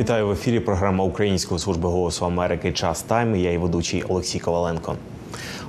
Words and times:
Вітаю 0.00 0.26
в 0.26 0.30
ефірі. 0.30 0.60
Програма 0.60 1.04
Української 1.04 1.60
служби 1.60 1.88
голосу 1.88 2.26
Америки 2.26 2.72
Час 2.72 3.02
Тайм. 3.02 3.36
Я 3.36 3.52
і 3.52 3.58
ведучий 3.58 4.02
Олексій 4.02 4.38
Коваленко. 4.38 4.94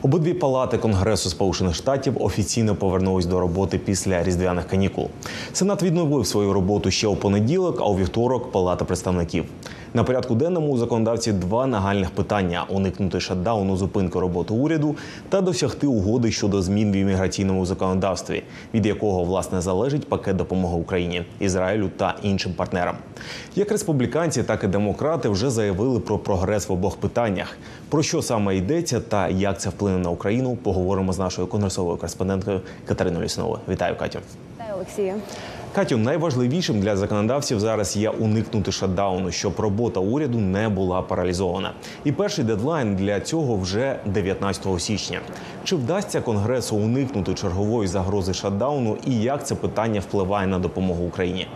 Обидві 0.01 0.33
палати 0.33 0.77
Конгресу 0.77 1.29
Сполучених 1.29 1.75
Штатів 1.75 2.23
офіційно 2.23 2.75
повернулись 2.75 3.25
до 3.25 3.39
роботи 3.39 3.77
після 3.77 4.23
різдвяних 4.23 4.67
канікул. 4.67 5.09
Сенат 5.53 5.83
відновив 5.83 6.27
свою 6.27 6.53
роботу 6.53 6.91
ще 6.91 7.07
у 7.07 7.15
понеділок, 7.15 7.77
а 7.81 7.85
у 7.85 7.97
вівторок 7.97 8.51
Палата 8.51 8.85
представників. 8.85 9.45
На 9.93 10.03
порядку 10.03 10.35
денному 10.35 10.71
у 10.71 10.77
законодавці 10.77 11.31
два 11.31 11.67
нагальних 11.67 12.11
питання: 12.11 12.65
уникнути 12.69 13.19
шатдауну, 13.19 13.77
зупинки 13.77 14.19
роботи 14.19 14.53
уряду 14.53 14.95
та 15.29 15.41
досягти 15.41 15.87
угоди 15.87 16.31
щодо 16.31 16.61
змін 16.61 16.91
в 16.91 16.95
імміграційному 16.95 17.65
законодавстві, 17.65 18.43
від 18.73 18.85
якого 18.85 19.23
власне 19.23 19.61
залежить 19.61 20.09
пакет 20.09 20.35
допомоги 20.35 20.77
Україні, 20.77 21.25
Ізраїлю 21.39 21.89
та 21.97 22.15
іншим 22.23 22.53
партнерам. 22.53 22.95
Як 23.55 23.71
республіканці, 23.71 24.43
так 24.43 24.63
і 24.63 24.67
демократи 24.67 25.29
вже 25.29 25.49
заявили 25.49 25.99
про 25.99 26.17
прогрес 26.17 26.69
в 26.69 26.71
обох 26.71 26.97
питаннях. 26.97 27.57
Про 27.89 28.03
що 28.03 28.21
саме 28.21 28.55
йдеться 28.55 28.99
та 28.99 29.27
як 29.27 29.59
це 29.59 29.69
вплине 29.69 29.97
на 29.97 30.09
Україну, 30.09 30.57
поговоримо 30.63 31.13
з 31.13 31.19
нашою 31.19 31.47
конгресовою 31.47 31.97
кореспонденткою 31.97 32.61
Катериною 32.85 33.25
Лісновою. 33.25 33.59
Вітаю, 33.69 33.95
Катю. 33.95 34.19
Вітаю, 34.55 34.75
Олексію. 34.75 35.13
Катю, 35.75 35.97
найважливішим 35.97 36.79
для 36.79 36.97
законодавців 36.97 37.59
зараз 37.59 37.97
є 37.97 38.09
уникнути 38.09 38.71
шатдауну, 38.71 39.31
щоб 39.31 39.59
робота 39.59 39.99
уряду 39.99 40.39
не 40.39 40.69
була 40.69 41.01
паралізована. 41.01 41.73
І 42.03 42.11
перший 42.11 42.45
дедлайн 42.45 42.95
для 42.95 43.19
цього 43.19 43.55
вже 43.57 43.99
19 44.05 44.81
січня. 44.81 45.19
Чи 45.63 45.75
вдасться 45.75 46.21
конгресу 46.21 46.75
уникнути 46.75 47.33
чергової 47.33 47.87
загрози 47.87 48.33
шатдауну 48.33 48.97
і 49.07 49.21
як 49.21 49.47
це 49.47 49.55
питання 49.55 49.99
впливає 49.99 50.47
на 50.47 50.59
допомогу 50.59 51.05
Україні? 51.05 51.47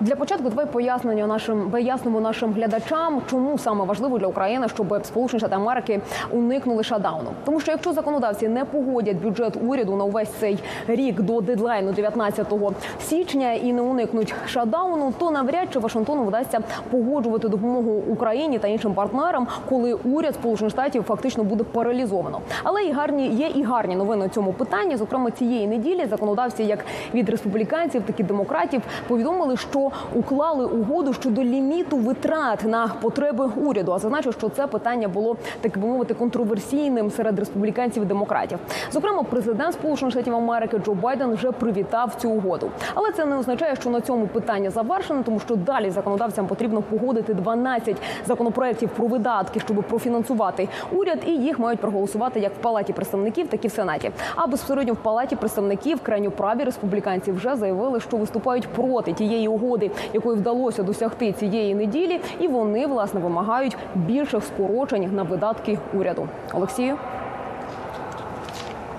Для 0.00 0.16
початку 0.16 0.48
давай 0.48 0.66
пояснення 0.66 1.26
нашим 1.26 1.58
вияснимо 1.58 2.20
нашим 2.20 2.52
глядачам, 2.52 3.22
чому 3.30 3.58
саме 3.58 3.84
важливо 3.84 4.18
для 4.18 4.26
України, 4.26 4.68
щоб 4.68 5.00
Сполучені 5.04 5.40
Штати 5.40 5.54
Америки 5.54 6.00
уникнули 6.30 6.82
шатдауну. 6.82 7.30
Тому 7.44 7.60
що 7.60 7.72
якщо 7.72 7.92
законодавці 7.92 8.48
не 8.48 8.64
погодять 8.64 9.16
бюджет 9.16 9.56
уряду 9.66 9.96
на 9.96 10.04
увесь 10.04 10.28
цей 10.40 10.58
рік 10.86 11.20
до 11.20 11.40
дедлайну 11.40 11.92
19 11.92 12.52
січня 13.00 13.52
і 13.52 13.72
не 13.72 13.82
уникнуть 13.82 14.34
шатдауну, 14.46 15.14
то 15.18 15.30
навряд 15.30 15.68
чи 15.72 15.78
Вашингтону 15.78 16.24
вдасться 16.24 16.60
погоджувати 16.90 17.48
допомогу 17.48 18.02
Україні 18.08 18.58
та 18.58 18.68
іншим 18.68 18.94
партнерам, 18.94 19.46
коли 19.68 19.94
уряд 19.94 20.34
Сполучених 20.34 20.72
Штатів 20.72 21.02
фактично 21.02 21.44
буде 21.44 21.64
паралізовано. 21.64 22.40
Але 22.62 22.84
і 22.84 22.92
гарні 22.92 23.28
є 23.28 23.46
і 23.46 23.62
гарні 23.62 23.96
новини 23.96 24.26
у 24.26 24.28
цьому 24.28 24.52
питанні. 24.52 24.96
Зокрема, 24.96 25.30
цієї 25.30 25.66
неділі 25.66 26.06
законодавці, 26.06 26.62
як 26.62 26.84
від 27.14 27.28
республіканців, 27.28 28.02
так 28.02 28.20
і 28.20 28.22
демократів, 28.22 28.82
повідомили, 29.08 29.56
що 29.58 29.90
уклали 30.14 30.64
угоду 30.64 31.12
щодо 31.12 31.42
ліміту 31.42 31.96
витрат 31.96 32.64
на 32.64 32.88
потреби 32.88 33.50
уряду. 33.56 33.92
А 33.92 33.98
зазначу, 33.98 34.32
що 34.32 34.48
це 34.48 34.66
питання 34.66 35.08
було 35.08 35.36
так 35.60 35.78
би 35.78 35.88
мовити 35.88 36.14
контроверсійним 36.14 37.10
серед 37.10 37.38
республіканців 37.38 38.02
і 38.02 38.06
демократів. 38.06 38.58
Зокрема, 38.92 39.22
президент 39.22 39.74
Сполучених 39.74 40.12
Штатів 40.12 40.34
Америки 40.34 40.80
Джо 40.84 40.94
Байден 40.94 41.34
вже 41.34 41.52
привітав 41.52 42.14
цю 42.14 42.30
угоду. 42.30 42.70
Але 42.94 43.12
це 43.12 43.24
не 43.24 43.38
означає, 43.38 43.76
що 43.76 43.90
на 43.90 44.00
цьому 44.00 44.26
питання 44.26 44.70
завершено, 44.70 45.22
тому 45.22 45.40
що 45.40 45.56
далі 45.56 45.90
законодавцям 45.90 46.46
потрібно 46.46 46.82
погодити 46.82 47.34
12 47.34 47.96
законопроєктів 48.26 48.88
про 48.88 49.06
видатки, 49.06 49.60
щоб 49.60 49.76
профінансувати 49.76 50.68
уряд, 50.92 51.18
і 51.26 51.30
їх 51.30 51.58
мають 51.58 51.80
проголосувати 51.80 52.40
як 52.40 52.52
в 52.52 52.56
палаті 52.56 52.92
представників, 52.92 53.48
так 53.48 53.64
і 53.64 53.68
в 53.68 53.72
сенаті. 53.72 54.10
А 54.36 54.46
безпосередньо 54.46 54.92
в 54.92 54.96
палаті 54.96 55.36
представників 55.36 56.00
крайньоправі 56.02 56.64
республіканці 56.64 57.32
вже 57.32 57.56
заявили, 57.56 58.00
що 58.00 58.16
виступають 58.16 58.68
проти 58.68 59.12
тієї 59.12 59.37
угоди, 59.46 59.90
якої 60.14 60.38
вдалося 60.38 60.82
досягти 60.82 61.32
цієї 61.32 61.74
неділі, 61.74 62.20
і 62.40 62.48
вони 62.48 62.86
власне 62.86 63.20
вимагають 63.20 63.76
більших 63.94 64.44
скорочень 64.44 65.14
на 65.14 65.22
видатки 65.22 65.78
уряду. 65.94 66.28
Олексію. 66.54 66.96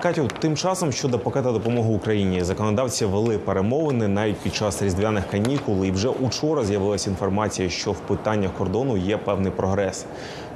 Катю, 0.02 0.28
тим 0.38 0.56
часом 0.56 0.92
щодо 0.92 1.18
пакета 1.18 1.52
допомоги 1.52 1.94
Україні 1.94 2.44
законодавці 2.44 3.04
вели 3.04 3.38
перемовини 3.38 4.08
навіть 4.08 4.36
під 4.36 4.54
час 4.54 4.82
різдвяних 4.82 5.26
канікул. 5.26 5.84
І 5.84 5.90
вже 5.90 6.08
учора 6.08 6.64
з'явилася 6.64 7.10
інформація, 7.10 7.68
що 7.68 7.92
в 7.92 7.98
питаннях 8.00 8.50
кордону 8.58 8.96
є 8.96 9.16
певний 9.16 9.52
прогрес. 9.52 10.06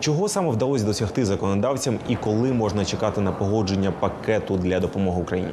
Чого 0.00 0.28
саме 0.28 0.50
вдалося 0.50 0.84
досягти 0.84 1.24
законодавцям, 1.24 1.98
і 2.08 2.16
коли 2.16 2.52
можна 2.52 2.84
чекати 2.84 3.20
на 3.20 3.32
погодження 3.32 3.92
пакету 4.00 4.56
для 4.56 4.80
допомоги 4.80 5.20
Україні? 5.20 5.50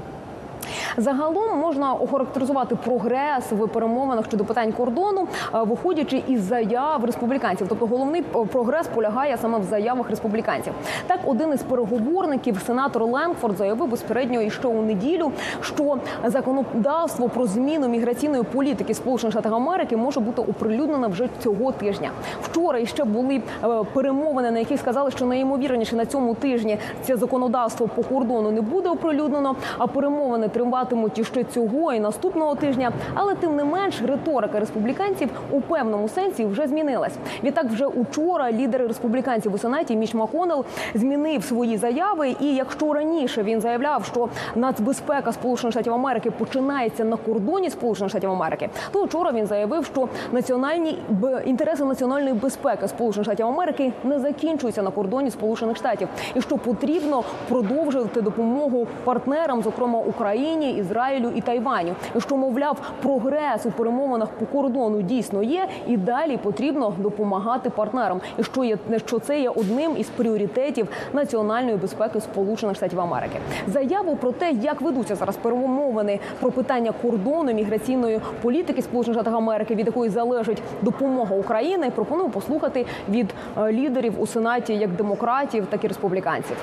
Загалом 0.97 1.59
можна 1.59 1.93
охарактеризувати 1.93 2.75
прогрес 2.75 3.51
в 3.51 3.67
перемовинах 3.67 4.25
щодо 4.25 4.45
питань 4.45 4.71
кордону, 4.71 5.27
е, 5.53 5.63
виходячи 5.63 6.23
із 6.27 6.41
заяв 6.41 7.05
республіканців. 7.05 7.67
Тобто 7.69 7.85
головний 7.85 8.21
е, 8.21 8.45
прогрес 8.45 8.87
полягає 8.87 9.37
саме 9.37 9.59
в 9.59 9.63
заявах 9.63 10.09
республіканців. 10.09 10.73
Так, 11.07 11.19
один 11.25 11.53
із 11.53 11.63
переговорників, 11.63 12.61
сенатор 12.67 13.03
Ленгфорд, 13.03 13.57
заявив 13.57 13.87
безпередньо 13.87 14.41
і 14.41 14.49
ще 14.49 14.67
у 14.67 14.81
неділю, 14.81 15.31
що 15.61 15.97
законодавство 16.25 17.29
про 17.29 17.47
зміну 17.47 17.87
міграційної 17.87 18.43
політики 18.43 18.93
Сполучених 18.93 19.33
Штатів 19.33 19.53
Америки 19.53 19.97
може 19.97 20.19
бути 20.19 20.41
оприлюднено 20.41 21.09
вже 21.09 21.29
цього 21.43 21.71
тижня. 21.71 22.11
Вчора 22.41 22.79
іще 22.79 23.03
були 23.03 23.41
е, 23.63 23.67
перемовини, 23.93 24.51
на 24.51 24.59
яких 24.59 24.79
сказали, 24.79 25.11
що 25.11 25.25
найімовірніше 25.25 25.95
на 25.95 26.05
цьому 26.05 26.35
тижні 26.35 26.77
це 27.01 27.17
законодавство 27.17 27.87
по 27.87 28.03
кордону 28.03 28.51
не 28.51 28.61
буде 28.61 28.89
оприлюднено, 28.89 29.55
а 29.77 29.87
перемовини 29.87 30.47
триватимуть 30.61 31.17
іще 31.19 31.43
цього 31.43 31.93
і 31.93 31.99
наступного 31.99 32.55
тижня. 32.55 32.91
Але 33.13 33.35
тим 33.35 33.55
не 33.55 33.63
менш, 33.63 34.01
риторика 34.01 34.59
республіканців 34.59 35.29
у 35.51 35.61
певному 35.61 36.07
сенсі 36.09 36.45
вже 36.45 36.67
змінилась. 36.67 37.13
Відтак, 37.43 37.65
вже 37.65 37.85
учора 37.85 38.51
лідер 38.51 38.81
республіканців 38.87 39.53
у 39.53 39.57
сенаті 39.57 39.95
Міч 39.95 40.13
Маконел 40.13 40.65
змінив 40.95 41.43
свої 41.43 41.77
заяви. 41.77 42.35
І 42.39 42.55
якщо 42.55 42.93
раніше 42.93 43.43
він 43.43 43.61
заявляв, 43.61 44.05
що 44.05 44.29
нацбезпека 44.55 45.31
Сполучених 45.31 45.71
Штатів 45.73 45.93
Америки 45.93 46.31
починається 46.31 47.03
на 47.03 47.17
кордоні 47.17 47.69
Сполучених 47.69 48.09
Штатів 48.09 48.31
Америки, 48.31 48.69
то 48.91 49.03
вчора 49.03 49.31
він 49.31 49.45
заявив, 49.47 49.85
що 49.85 50.07
національні 50.31 50.97
б- 51.09 51.41
інтереси 51.45 51.83
національної 51.85 52.33
безпеки 52.33 52.87
Сполучених 52.87 53.25
Штатів 53.25 53.45
Америки 53.47 53.93
не 54.03 54.19
закінчуються 54.19 54.81
на 54.81 54.91
кордоні 54.91 55.31
Сполучених 55.31 55.77
Штатів, 55.77 56.07
і 56.35 56.41
що 56.41 56.57
потрібно 56.57 57.23
продовжувати 57.49 58.21
допомогу 58.21 58.87
партнерам, 59.03 59.61
зокрема 59.63 59.99
Україні, 59.99 60.50
Ізраїлю 60.59 61.31
і 61.35 61.41
Тайваню. 61.41 61.95
Що 62.17 62.37
мовляв, 62.37 62.77
прогрес 63.01 63.65
у 63.65 63.71
перемовинах 63.71 64.29
по 64.29 64.45
кордону 64.45 65.01
дійсно 65.01 65.43
є, 65.43 65.67
і 65.87 65.97
далі 65.97 66.37
потрібно 66.37 66.93
допомагати 66.97 67.69
партнерам. 67.69 68.21
І 68.37 68.43
що 68.43 68.63
є 68.63 68.77
що 69.05 69.19
це 69.19 69.41
є 69.41 69.49
одним 69.49 69.97
із 69.97 70.09
пріоритетів 70.09 70.87
національної 71.13 71.77
безпеки 71.77 72.21
Сполучених 72.21 72.75
Штатів 72.75 72.99
Америки. 72.99 73.35
Заяву 73.67 74.15
про 74.15 74.31
те, 74.31 74.51
як 74.51 74.81
ведуться 74.81 75.15
зараз 75.15 75.37
перемовини 75.37 76.19
про 76.39 76.51
питання 76.51 76.91
кордону 77.01 77.53
міграційної 77.53 78.19
політики 78.41 78.81
Сполучених 78.81 79.19
Штатів 79.19 79.37
Америки, 79.37 79.75
від 79.75 79.85
якої 79.85 80.09
залежить 80.09 80.61
допомога 80.81 81.35
України, 81.35 81.91
пропоную 81.95 82.29
послухати 82.29 82.85
від 83.09 83.33
е, 83.57 83.71
лідерів 83.71 84.21
у 84.21 84.27
сенаті 84.27 84.73
як 84.73 84.89
демократів, 84.89 85.65
так 85.69 85.83
і 85.83 85.87
республіканців. 85.87 86.57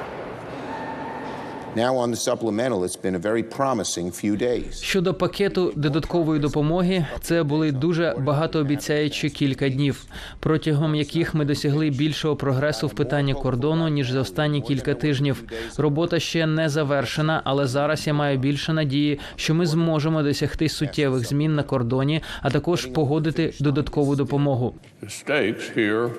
Щодо 4.83 5.15
пакету 5.15 5.73
додаткової 5.77 6.41
допомоги, 6.41 7.07
це 7.21 7.43
були 7.43 7.73
дуже 7.73 8.15
багатообіцяючі 8.19 9.31
кілька 9.31 9.69
днів, 9.69 10.05
протягом 10.41 10.95
яких 10.95 11.35
ми 11.35 11.45
досягли 11.45 11.91
більшого 11.91 12.37
прогресу 12.37 12.87
в 12.87 12.95
питанні 12.95 13.35
кордону 13.35 13.89
ніж 13.89 14.11
за 14.11 14.21
останні 14.21 14.63
кілька 14.63 14.95
тижнів. 14.95 15.45
Робота 15.77 16.21
ще 16.21 16.47
не 16.47 16.69
завершена, 16.69 17.43
але 17.45 17.67
зараз 17.67 18.07
я 18.07 18.15
маю 18.15 18.39
більше 18.39 18.73
надії, 18.73 19.21
що 19.37 19.55
ми 19.55 19.67
зможемо 19.67 20.23
досягти 20.23 20.69
суттєвих 20.69 21.27
змін 21.29 21.55
на 21.55 21.63
кордоні, 21.63 22.23
а 22.43 22.51
також 22.51 22.87
погодити 22.87 23.55
додаткову 23.61 24.17
допомогу. 24.17 24.75
The 25.03 25.25
stakes 25.25 25.77
here 25.77 26.11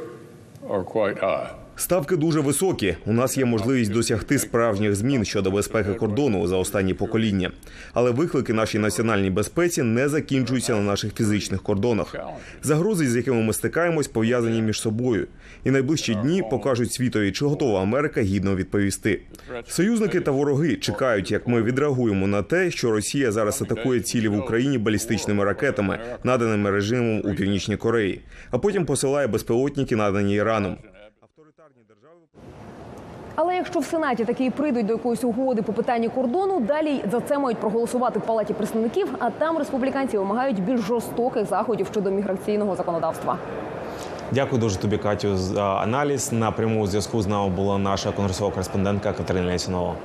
are 0.69 0.83
quite 0.83 1.19
high. 1.23 1.68
Ставки 1.79 2.15
дуже 2.15 2.39
високі. 2.39 2.95
У 3.05 3.13
нас 3.13 3.37
є 3.37 3.45
можливість 3.45 3.91
досягти 3.91 4.39
справжніх 4.39 4.95
змін 4.95 5.25
щодо 5.25 5.51
безпеки 5.51 5.93
кордону 5.93 6.47
за 6.47 6.57
останні 6.57 6.93
покоління. 6.93 7.51
Але 7.93 8.11
виклики 8.11 8.53
нашій 8.53 8.79
національній 8.79 9.29
безпеці 9.29 9.83
не 9.83 10.09
закінчуються 10.09 10.75
на 10.75 10.81
наших 10.81 11.13
фізичних 11.15 11.63
кордонах. 11.63 12.15
Загрози, 12.63 13.07
з 13.07 13.15
якими 13.15 13.41
ми 13.41 13.53
стикаємось, 13.53 14.07
пов'язані 14.07 14.61
між 14.61 14.81
собою. 14.81 15.27
І 15.63 15.71
найближчі 15.71 16.15
дні 16.15 16.43
покажуть 16.51 16.93
світові, 16.93 17.31
чи 17.31 17.45
готова 17.45 17.81
Америка 17.81 18.21
гідно 18.21 18.55
відповісти. 18.55 19.21
Союзники 19.67 20.21
та 20.21 20.31
вороги 20.31 20.75
чекають, 20.75 21.31
як 21.31 21.47
ми 21.47 21.63
відреагуємо 21.63 22.27
на 22.27 22.43
те, 22.43 22.71
що 22.71 22.91
Росія 22.91 23.31
зараз 23.31 23.61
атакує 23.61 23.99
цілі 23.99 24.27
в 24.27 24.37
Україні 24.37 24.77
балістичними 24.77 25.43
ракетами, 25.43 25.99
наданими 26.23 26.71
режимом 26.71 27.31
у 27.31 27.35
північній 27.35 27.77
Кореї, 27.77 28.21
а 28.51 28.57
потім 28.57 28.85
посилає 28.85 29.27
безпілотники, 29.27 29.95
надані 29.95 30.35
Іраном. 30.35 30.77
Але 33.41 33.55
якщо 33.55 33.79
в 33.79 33.85
сенаті 33.85 34.25
таки 34.25 34.51
прийдуть 34.51 34.85
до 34.85 34.93
якоїсь 34.93 35.23
угоди 35.23 35.61
по 35.61 35.73
питанні 35.73 36.09
кордону, 36.09 36.59
далі 36.59 37.03
за 37.11 37.21
це 37.21 37.39
мають 37.39 37.57
проголосувати 37.57 38.19
в 38.19 38.21
палаті 38.21 38.53
представників. 38.53 39.07
А 39.19 39.29
там 39.29 39.57
республіканці 39.57 40.17
вимагають 40.17 40.63
більш 40.63 40.81
жорстоких 40.81 41.45
заходів 41.45 41.87
щодо 41.91 42.11
міграційного 42.11 42.75
законодавства. 42.75 43.37
Дякую 44.31 44.61
дуже 44.61 44.77
тобі, 44.77 44.97
Катю, 44.97 45.37
за 45.37 45.63
аналіз. 45.63 46.31
На 46.31 46.51
прямому 46.51 46.87
зв'язку 46.87 47.21
з 47.21 47.27
нами 47.27 47.49
була 47.49 47.77
наша 47.77 48.11
конгресова 48.11 48.51
кореспондентка 48.51 49.13
Катерина 49.13 49.51
Лесінова. 49.51 49.95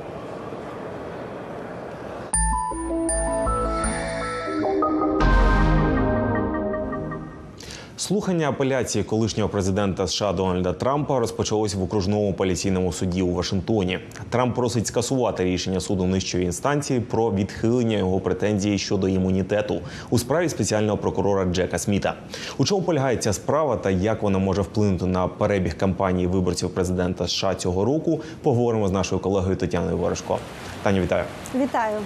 Слухання 8.05 8.49
апеляції 8.49 9.05
колишнього 9.05 9.49
президента 9.49 10.07
США 10.07 10.33
Дональда 10.33 10.73
Трампа 10.73 11.19
розпочалось 11.19 11.75
в 11.75 11.83
окружному 11.83 12.31
апеляційному 12.31 12.93
суді 12.93 13.23
у 13.23 13.35
Вашингтоні. 13.35 13.99
Трамп 14.31 14.55
просить 14.55 14.87
скасувати 14.87 15.45
рішення 15.45 15.81
суду 15.81 16.07
нижчої 16.07 16.45
інстанції 16.45 17.01
про 17.01 17.33
відхилення 17.33 17.97
його 17.97 18.21
претензії 18.21 18.79
щодо 18.79 19.09
імунітету 19.09 19.81
у 20.11 20.19
справі 20.19 20.49
спеціального 20.49 20.99
прокурора 20.99 21.45
Джека 21.45 21.79
Сміта. 21.79 22.15
У 22.59 22.65
чому 22.65 22.83
полягає 22.83 23.17
ця 23.17 23.33
справа 23.33 23.77
та 23.77 23.91
як 23.91 24.23
вона 24.23 24.39
може 24.39 24.63
вплинути 24.63 25.07
на 25.07 25.29
перебіг 25.29 25.77
кампанії 25.77 26.27
виборців 26.27 26.71
президента 26.71 27.29
США 27.29 27.55
цього 27.55 27.85
року? 27.85 28.21
Поговоримо 28.43 28.89
з 28.89 28.93
нашою 28.93 29.21
колегою 29.21 29.57
Тетяною 29.57 29.97
Ворожко. 29.97 30.39
Таню, 30.83 31.03
вітаю. 31.03 31.25
Вітаю. 31.55 31.99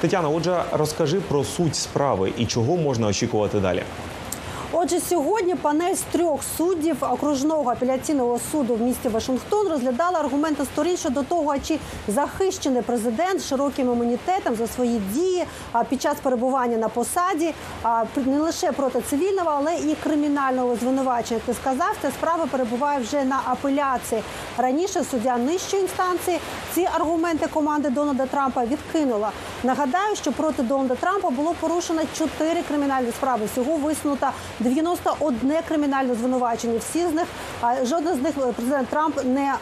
Тетяна. 0.00 0.28
Отже, 0.28 0.62
розкажи 0.72 1.20
про 1.20 1.44
суть 1.44 1.76
справи 1.76 2.32
і 2.38 2.46
чого 2.46 2.76
можна 2.76 3.06
очікувати 3.06 3.60
далі. 3.60 3.82
Отже, 4.74 5.00
сьогодні 5.00 5.54
панель 5.54 5.94
з 5.94 6.00
трьох 6.00 6.40
суддів 6.56 6.96
окружного 7.00 7.70
апеляційного 7.70 8.40
суду 8.52 8.74
в 8.74 8.80
місті 8.80 9.08
Вашингтон 9.08 9.68
розглядала 9.68 10.18
аргументи 10.20 10.64
сторін 10.64 10.96
щодо 10.96 11.22
того, 11.22 11.54
чи 11.58 11.78
захищений 12.08 12.82
президент 12.82 13.42
широким 13.42 13.92
імунітетом 13.92 14.54
за 14.54 14.66
свої 14.66 14.98
дії 14.98 15.44
під 15.88 16.02
час 16.02 16.16
перебування 16.22 16.76
на 16.76 16.88
посаді, 16.88 17.54
а, 17.82 18.04
не 18.16 18.38
лише 18.38 18.72
проти 18.72 19.00
цивільного, 19.00 19.50
але 19.50 19.74
і 19.74 19.96
кримінального 20.02 20.76
звинувачення. 20.76 21.40
Ти 21.46 21.54
сказав, 21.54 21.96
ця 22.02 22.10
справа 22.10 22.46
перебуває 22.46 23.00
вже 23.00 23.24
на 23.24 23.40
апеляції. 23.44 24.22
Раніше 24.58 25.04
суддя 25.10 25.36
нижчої 25.36 25.82
інстанції 25.82 26.38
ці 26.74 26.88
аргументи 26.94 27.46
команди 27.46 27.90
Дональда 27.90 28.26
Трампа 28.26 28.64
відкинула. 28.64 29.30
Нагадаю, 29.62 30.16
що 30.16 30.32
проти 30.32 30.62
Дональда 30.62 30.94
Трампа 30.94 31.30
було 31.30 31.54
порушено 31.60 32.02
чотири 32.18 32.62
кримінальні 32.62 33.10
справи. 33.10 33.46
Всього 33.52 33.76
висунуто 33.76 34.28
91 34.62 35.52
кримінальне 35.68 36.14
звинувачення. 36.14 36.78
Всі 36.78 37.06
з 37.06 37.12
них 37.12 37.26
жодне 37.82 38.14
з 38.14 38.22
них 38.22 38.32
президент 38.56 38.88
Трамп 38.88 39.24
не, 39.24 39.54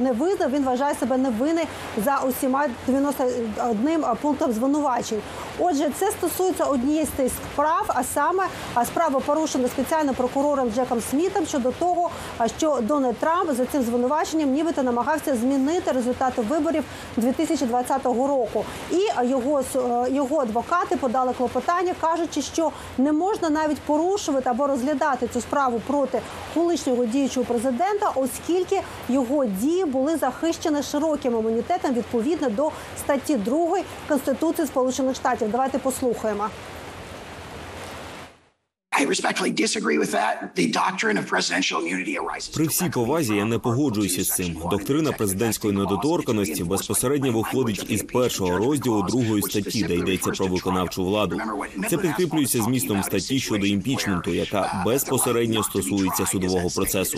не 0.00 0.12
визнав. 0.12 0.50
Він 0.50 0.64
вважає 0.64 0.94
себе 0.94 1.16
невинний 1.16 1.64
за 2.04 2.18
усіма 2.28 2.66
91 2.86 4.04
пунктом 4.22 4.52
звинувачень. 4.52 5.20
Отже, 5.58 5.90
це 5.98 6.10
стосується 6.10 6.64
однієї 6.64 7.06
з 7.06 7.08
тих 7.08 7.32
справ, 7.52 7.84
а 7.88 8.04
саме 8.04 8.44
справа 8.84 9.20
порушена 9.20 9.68
спеціальним 9.68 10.14
прокурором 10.14 10.70
Джеком 10.70 11.00
Смітом 11.10 11.46
щодо 11.46 11.70
того, 11.70 12.10
що 12.58 12.78
Дональд 12.82 13.18
Трамп 13.18 13.52
за 13.52 13.64
цим 13.66 13.82
звинуваченням 13.82 14.52
нібито 14.52 14.82
намагався 14.82 15.36
змінити 15.36 15.92
результати 15.92 16.42
виборів 16.42 16.84
2020 17.16 18.04
року. 18.04 18.64
І 18.90 19.28
його 19.28 19.60
е, 19.60 20.10
його 20.10 20.40
адвокати 20.40 20.96
подали 20.96 21.32
клопотання, 21.32 21.94
кажучи, 22.00 22.42
що 22.42 22.70
не 22.98 23.12
можна 23.12 23.50
навіть 23.50 23.78
порушувати 23.78 24.43
або 24.46 24.66
розглядати 24.66 25.28
цю 25.32 25.40
справу 25.40 25.80
проти 25.86 26.20
колишнього 26.54 27.04
діючого 27.04 27.46
президента, 27.46 28.12
оскільки 28.14 28.80
його 29.08 29.44
дії 29.44 29.84
були 29.84 30.16
захищені 30.16 30.82
широким 30.82 31.38
імунітетом 31.38 31.94
відповідно 31.94 32.50
до 32.50 32.70
статті 32.98 33.36
2 33.36 33.78
Конституції 34.08 34.66
Сполучених 34.66 35.16
Штатів. 35.16 35.50
Давайте 35.50 35.78
послухаємо. 35.78 36.48
При 42.54 42.66
всій 42.66 42.90
повазі 42.90 43.34
я 43.34 43.44
не 43.44 43.58
погоджуюся 43.58 44.24
з 44.24 44.28
цим. 44.28 44.58
Доктрина 44.70 45.12
президентської 45.12 45.72
недоторканості 45.72 46.64
безпосередньо 46.64 47.32
виходить 47.32 47.86
із 47.88 48.02
першого 48.02 48.56
розділу 48.58 49.02
другої 49.02 49.42
статті, 49.42 49.84
де 49.84 49.94
йдеться 49.94 50.30
про 50.30 50.46
виконавчу 50.46 51.04
владу. 51.04 51.40
Це 51.90 51.96
підкріплюється 51.96 52.62
змістом 52.62 53.02
статті 53.02 53.40
щодо 53.40 53.66
імпічменту, 53.66 54.34
яка 54.34 54.82
безпосередньо 54.86 55.62
стосується 55.62 56.26
судового 56.26 56.68
процесу. 56.70 57.16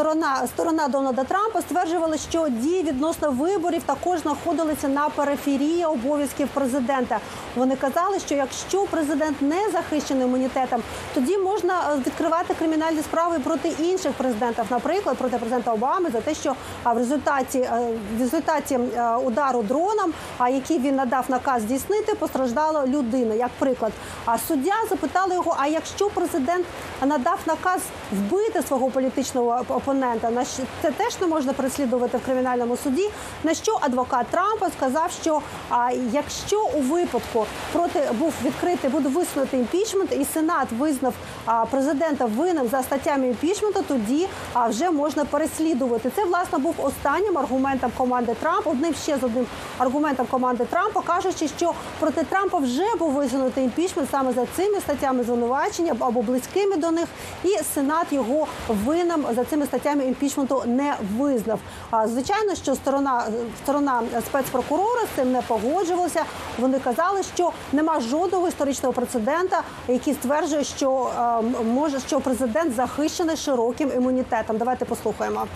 Сторона 0.00 0.46
сторона 0.46 0.88
Дональда 0.88 1.24
Трампа 1.24 1.60
стверджувала, 1.60 2.16
що 2.16 2.48
дії 2.48 2.82
відносно 2.82 3.30
виборів 3.30 3.82
також 3.82 4.20
знаходилися 4.20 4.88
на 4.88 5.08
периферії 5.08 5.84
обов'язків 5.84 6.48
президента. 6.54 7.18
Вони 7.56 7.76
казали, 7.76 8.18
що 8.20 8.34
якщо 8.34 8.84
президент 8.90 9.42
не 9.42 9.70
захищений 9.72 10.24
імунітетом, 10.24 10.82
тоді 11.14 11.38
можна 11.38 11.74
е, 11.74 11.96
відкривати 12.06 12.54
кримінальні 12.54 13.02
справи 13.02 13.38
проти 13.38 13.68
інших 13.68 14.12
президентів, 14.12 14.64
наприклад, 14.70 15.16
проти 15.16 15.36
президента 15.36 15.72
Обами 15.72 16.10
за 16.10 16.20
те, 16.20 16.34
що 16.34 16.54
в 16.84 16.98
результаті 16.98 17.58
е, 17.58 17.88
в 18.16 18.20
результаті 18.20 18.74
е, 18.74 19.16
удару 19.16 19.62
дроном, 19.62 20.12
а 20.38 20.48
який 20.48 20.78
він 20.78 20.96
надав 20.96 21.24
наказ 21.28 21.62
здійснити, 21.62 22.14
постраждала 22.14 22.86
людина. 22.86 23.34
Як 23.34 23.50
приклад, 23.58 23.92
а 24.24 24.38
суддя 24.38 24.74
запитали 24.90 25.34
його: 25.34 25.56
а 25.58 25.66
якщо 25.66 26.10
президент 26.10 26.66
надав 27.06 27.38
наказ 27.46 27.80
вбити 28.12 28.62
свого 28.62 28.90
політичного 28.90 29.64
опонента, 29.68 29.89
на 29.94 30.44
що 30.44 30.62
це 30.82 30.90
теж 30.90 31.20
не 31.20 31.26
можна 31.26 31.52
переслідувати 31.52 32.18
в 32.18 32.24
кримінальному 32.24 32.76
суді. 32.76 33.10
На 33.44 33.54
що 33.54 33.78
адвокат 33.80 34.26
Трампа 34.26 34.70
сказав, 34.70 35.10
що 35.22 35.40
а, 35.70 35.90
якщо 36.12 36.64
у 36.64 36.80
випадку 36.80 37.46
проти 37.72 38.00
був 38.18 38.32
відкритий, 38.44 38.90
буде 38.90 39.08
висунутий 39.08 39.60
імпічмент, 39.60 40.12
і 40.12 40.24
сенат 40.24 40.72
визнав 40.72 41.14
а, 41.46 41.64
президента 41.64 42.24
винним 42.24 42.68
за 42.68 42.82
статтями 42.82 43.26
імпічменту, 43.28 43.84
тоді 43.88 44.28
а, 44.52 44.68
вже 44.68 44.90
можна 44.90 45.24
переслідувати. 45.24 46.10
Це 46.16 46.24
власне 46.24 46.58
був 46.58 46.74
останнім 46.78 47.38
аргументом 47.38 47.90
команди 47.96 48.36
Трампа. 48.40 48.70
Одним 48.70 48.94
ще 48.94 49.18
з 49.18 49.24
одним 49.24 49.46
аргументом 49.78 50.26
команди 50.26 50.64
Трампа, 50.64 51.02
кажучи, 51.02 51.48
що 51.48 51.72
проти 52.00 52.24
Трампа 52.24 52.58
вже 52.58 52.96
був 52.98 53.12
висунутий 53.12 53.64
імпічмент 53.64 54.10
саме 54.10 54.32
за 54.32 54.46
цими 54.56 54.80
статтями 54.80 55.24
звинувачення 55.24 55.96
або 55.98 56.22
близькими 56.22 56.76
до 56.76 56.90
них, 56.90 57.06
і 57.44 57.48
сенат 57.74 58.06
його 58.10 58.46
винним 58.68 59.26
за 59.34 59.44
цими 59.44 59.66
статтями 59.66 59.79
імпічменту 59.84 60.62
не 60.66 60.94
визнав. 61.16 61.58
А 61.90 62.08
звичайно, 62.08 62.54
що 62.54 62.74
сторона 62.74 63.24
сторона 63.62 64.02
спецпрокурора 64.26 65.00
з 65.12 65.16
цим 65.16 65.32
не 65.32 65.42
погоджувалася. 65.42 66.24
Вони 66.58 66.78
казали, 66.78 67.22
що 67.34 67.52
нема 67.72 68.00
жодного 68.00 68.48
історичного 68.48 68.92
прецедента, 68.92 69.62
який 69.88 70.14
стверджує, 70.14 70.64
що 70.64 71.10
е, 71.18 71.62
може 71.64 72.00
що 72.00 72.20
президент 72.20 72.74
захищений 72.74 73.36
широким 73.36 73.92
імунітетом. 73.96 74.58
Давайте 74.58 74.84
послухаємо. 74.84 75.46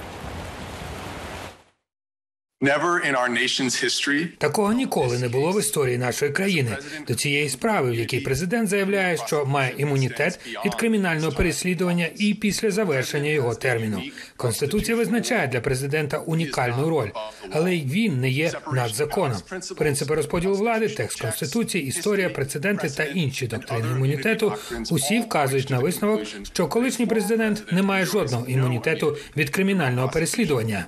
Такого 4.38 4.72
ніколи 4.72 5.18
не 5.18 5.28
було 5.28 5.52
в 5.52 5.60
історії 5.60 5.98
нашої 5.98 6.32
країни 6.32 6.76
до 7.08 7.14
цієї 7.14 7.48
справи, 7.48 7.90
в 7.90 7.94
якій 7.94 8.20
президент 8.20 8.68
заявляє, 8.68 9.16
що 9.16 9.46
має 9.46 9.74
імунітет 9.78 10.40
від 10.64 10.74
кримінального 10.74 11.32
переслідування 11.32 12.08
і 12.16 12.34
після 12.34 12.70
завершення 12.70 13.30
його 13.30 13.54
терміну. 13.54 14.02
Конституція 14.36 14.96
визначає 14.96 15.48
для 15.48 15.60
президента 15.60 16.18
унікальну 16.18 16.90
роль, 16.90 17.08
але 17.50 17.74
й 17.74 17.84
він 17.84 18.20
не 18.20 18.30
є 18.30 18.52
над 18.72 18.94
законом. 18.94 19.38
Принципи 19.76 20.14
розподілу 20.14 20.54
влади, 20.54 20.88
текст 20.88 21.20
конституції, 21.20 21.86
історія, 21.86 22.28
прецеденти 22.28 22.88
та 22.88 23.04
інші 23.04 23.46
доктрини 23.46 23.88
імунітету 23.90 24.52
усі 24.90 25.20
вказують 25.20 25.70
на 25.70 25.78
висновок, 25.78 26.20
що 26.52 26.66
колишній 26.66 27.06
президент 27.06 27.72
не 27.72 27.82
має 27.82 28.06
жодного 28.06 28.46
імунітету 28.46 29.16
від 29.36 29.50
кримінального 29.50 30.08
переслідування. 30.08 30.86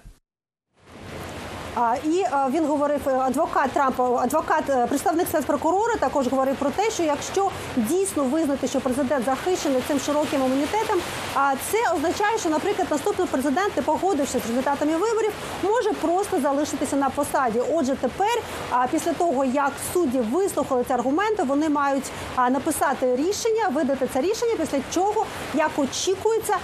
І 2.05 2.25
він 2.51 2.67
говорив 2.67 3.01
е, 3.07 3.11
адвокат 3.11 3.71
Трампа, 3.71 4.05
адвокат, 4.05 4.71
е, 4.71 4.87
представник 4.87 5.29
спецпрокурора 5.29 5.97
також 5.97 6.27
говорив 6.29 6.57
про 6.57 6.71
те, 6.71 6.91
що 6.91 7.03
якщо 7.03 7.51
дійсно 7.77 8.25
визнати, 8.25 8.69
що 8.69 8.81
президент 8.81 9.25
захищений 9.25 9.83
цим 9.89 10.01
широким 10.01 10.45
імунітетом, 10.45 10.99
а 11.35 11.53
це 11.71 11.79
означає, 11.95 12.39
що, 12.39 12.49
наприклад, 12.49 12.89
наступний 12.91 13.29
президент, 13.31 13.77
не 13.77 13.83
погодившись 13.83 14.43
з 14.43 14.49
результатами 14.49 14.93
виборів, 14.93 15.33
може 15.63 15.93
просто 15.93 16.41
залишитися 16.41 16.97
на 16.97 17.11
посаді. 17.11 17.63
Отже, 17.75 17.97
тепер, 18.01 18.43
після 18.91 19.13
того 19.13 19.45
як 19.45 19.73
судді 19.93 20.19
вислухали 20.19 20.85
ці 20.87 20.93
аргументи, 20.93 21.43
вони 21.43 21.69
мають 21.69 22.11
написати 22.51 23.17
рішення, 23.17 23.69
видати 23.69 24.09
це 24.13 24.21
рішення, 24.21 24.55
після 24.59 24.79
чого, 24.95 25.27
як 25.55 25.71
очікується, 25.77 26.57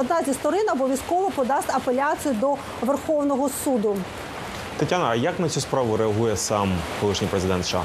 одна 0.00 0.22
зі 0.26 0.34
сторін 0.34 0.70
обов'язково 0.72 1.30
подасть 1.30 1.74
апеляцію 1.74 2.34
до 2.34 2.56
Верховного 2.82 3.48
суду. 3.48 3.63
Тетяна, 4.76 5.08
а 5.08 5.14
як 5.14 5.40
на 5.40 5.48
цю 5.48 5.60
справу 5.60 5.96
реагує 5.96 6.36
сам 6.36 6.72
колишній 7.00 7.28
президент 7.28 7.66
США? 7.66 7.82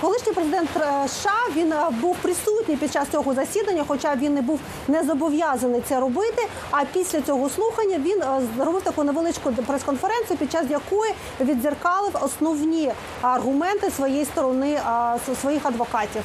Колишній 0.00 0.32
президент 0.32 0.68
е, 0.76 1.08
США 1.08 1.40
він 1.56 1.72
е, 1.72 1.76
був 2.00 2.16
присутній 2.16 2.76
під 2.76 2.92
час 2.92 3.08
цього 3.08 3.34
засідання, 3.34 3.84
хоча 3.88 4.16
він 4.16 4.34
не 4.34 4.42
був 4.42 4.60
не 4.88 5.04
зобов'язаний 5.04 5.80
це 5.88 6.00
робити. 6.00 6.42
А 6.70 6.84
після 6.84 7.20
цього 7.20 7.48
слухання 7.48 7.98
він 7.98 8.22
е, 8.22 8.40
зробив 8.56 8.82
таку 8.82 9.04
невеличку 9.04 9.52
прес-конференцію, 9.52 10.36
під 10.38 10.52
час 10.52 10.64
якої 10.70 11.12
відзеркалив 11.40 12.18
основні 12.20 12.92
аргументи 13.22 13.90
своєї 13.90 14.24
сторони 14.24 14.80
своїх 15.40 15.66
адвокатів. 15.66 16.22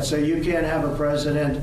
So 0.00 0.18
you 0.18 0.36
can't 0.48 0.66
have 0.74 0.84
a 0.84 0.94
president 1.02 1.54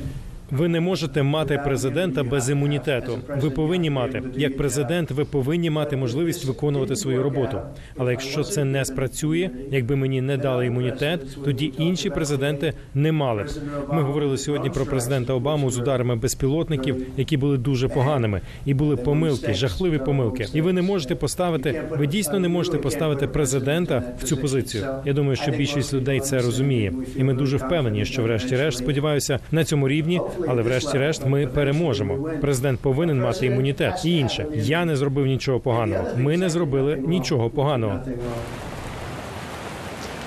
Ви 0.54 0.68
не 0.68 0.80
можете 0.80 1.24
мати 1.24 1.62
президента 1.64 2.24
без 2.24 2.50
імунітету. 2.50 3.20
Ви 3.42 3.50
повинні 3.50 3.90
мати 3.90 4.24
як 4.36 4.58
президент. 4.58 5.12
Ви 5.12 5.26
повинні 5.26 5.70
мати 5.70 5.98
можливість 5.98 6.46
виконувати 6.46 6.96
свою 6.96 7.24
роботу. 7.24 7.58
Але 7.98 8.12
якщо 8.12 8.44
це 8.44 8.64
не 8.64 8.86
спрацює, 8.86 9.50
якби 9.72 9.96
мені 9.96 10.22
не 10.22 10.38
дали 10.38 10.66
імунітет, 10.66 11.44
тоді 11.44 11.74
інші 11.78 12.10
президенти 12.10 12.74
не 12.94 13.12
мали. 13.12 13.46
Ми 13.92 14.02
говорили 14.02 14.38
сьогодні 14.38 14.70
про 14.70 14.86
президента 14.86 15.34
Обаму 15.34 15.72
з 15.72 15.78
ударами 15.78 16.16
безпілотників, 16.16 17.06
які 17.18 17.38
були 17.38 17.58
дуже 17.58 17.88
поганими, 17.88 18.42
і 18.66 18.74
були 18.74 18.96
помилки, 18.96 19.54
жахливі 19.54 19.98
помилки. 19.98 20.46
І 20.54 20.62
ви 20.62 20.74
не 20.74 20.82
можете 20.82 21.16
поставити. 21.16 21.82
Ви 21.92 22.08
дійсно 22.08 22.40
не 22.40 22.48
можете 22.48 22.78
поставити 22.78 23.28
президента 23.28 24.04
в 24.20 24.24
цю 24.24 24.38
позицію. 24.38 24.86
Я 25.06 25.14
думаю, 25.14 25.36
що 25.36 25.52
більшість 25.52 25.94
людей 25.94 26.20
це 26.20 26.38
розуміє, 26.38 26.94
і 27.16 27.24
ми 27.24 27.34
дуже 27.34 27.58
впевнені, 27.58 28.06
що, 28.06 28.24
врешті-решт, 28.24 28.78
сподіваюся, 28.78 29.40
на 29.52 29.64
цьому 29.64 29.88
рівні. 29.88 30.22
Але 30.48 30.62
врешті-решт 30.62 31.26
ми 31.26 31.48
переможемо. 31.48 32.30
Президент 32.42 32.80
повинен 32.80 33.22
мати 33.22 33.46
імунітет 33.46 34.06
і 34.06 34.18
інше. 34.18 34.46
Я 34.54 34.86
не 34.86 34.96
зробив 34.96 35.26
нічого 35.26 35.60
поганого. 35.60 36.04
Ми 36.18 36.38
не 36.38 36.50
зробили 36.50 36.98
нічого 37.08 37.50
поганого. 37.50 38.00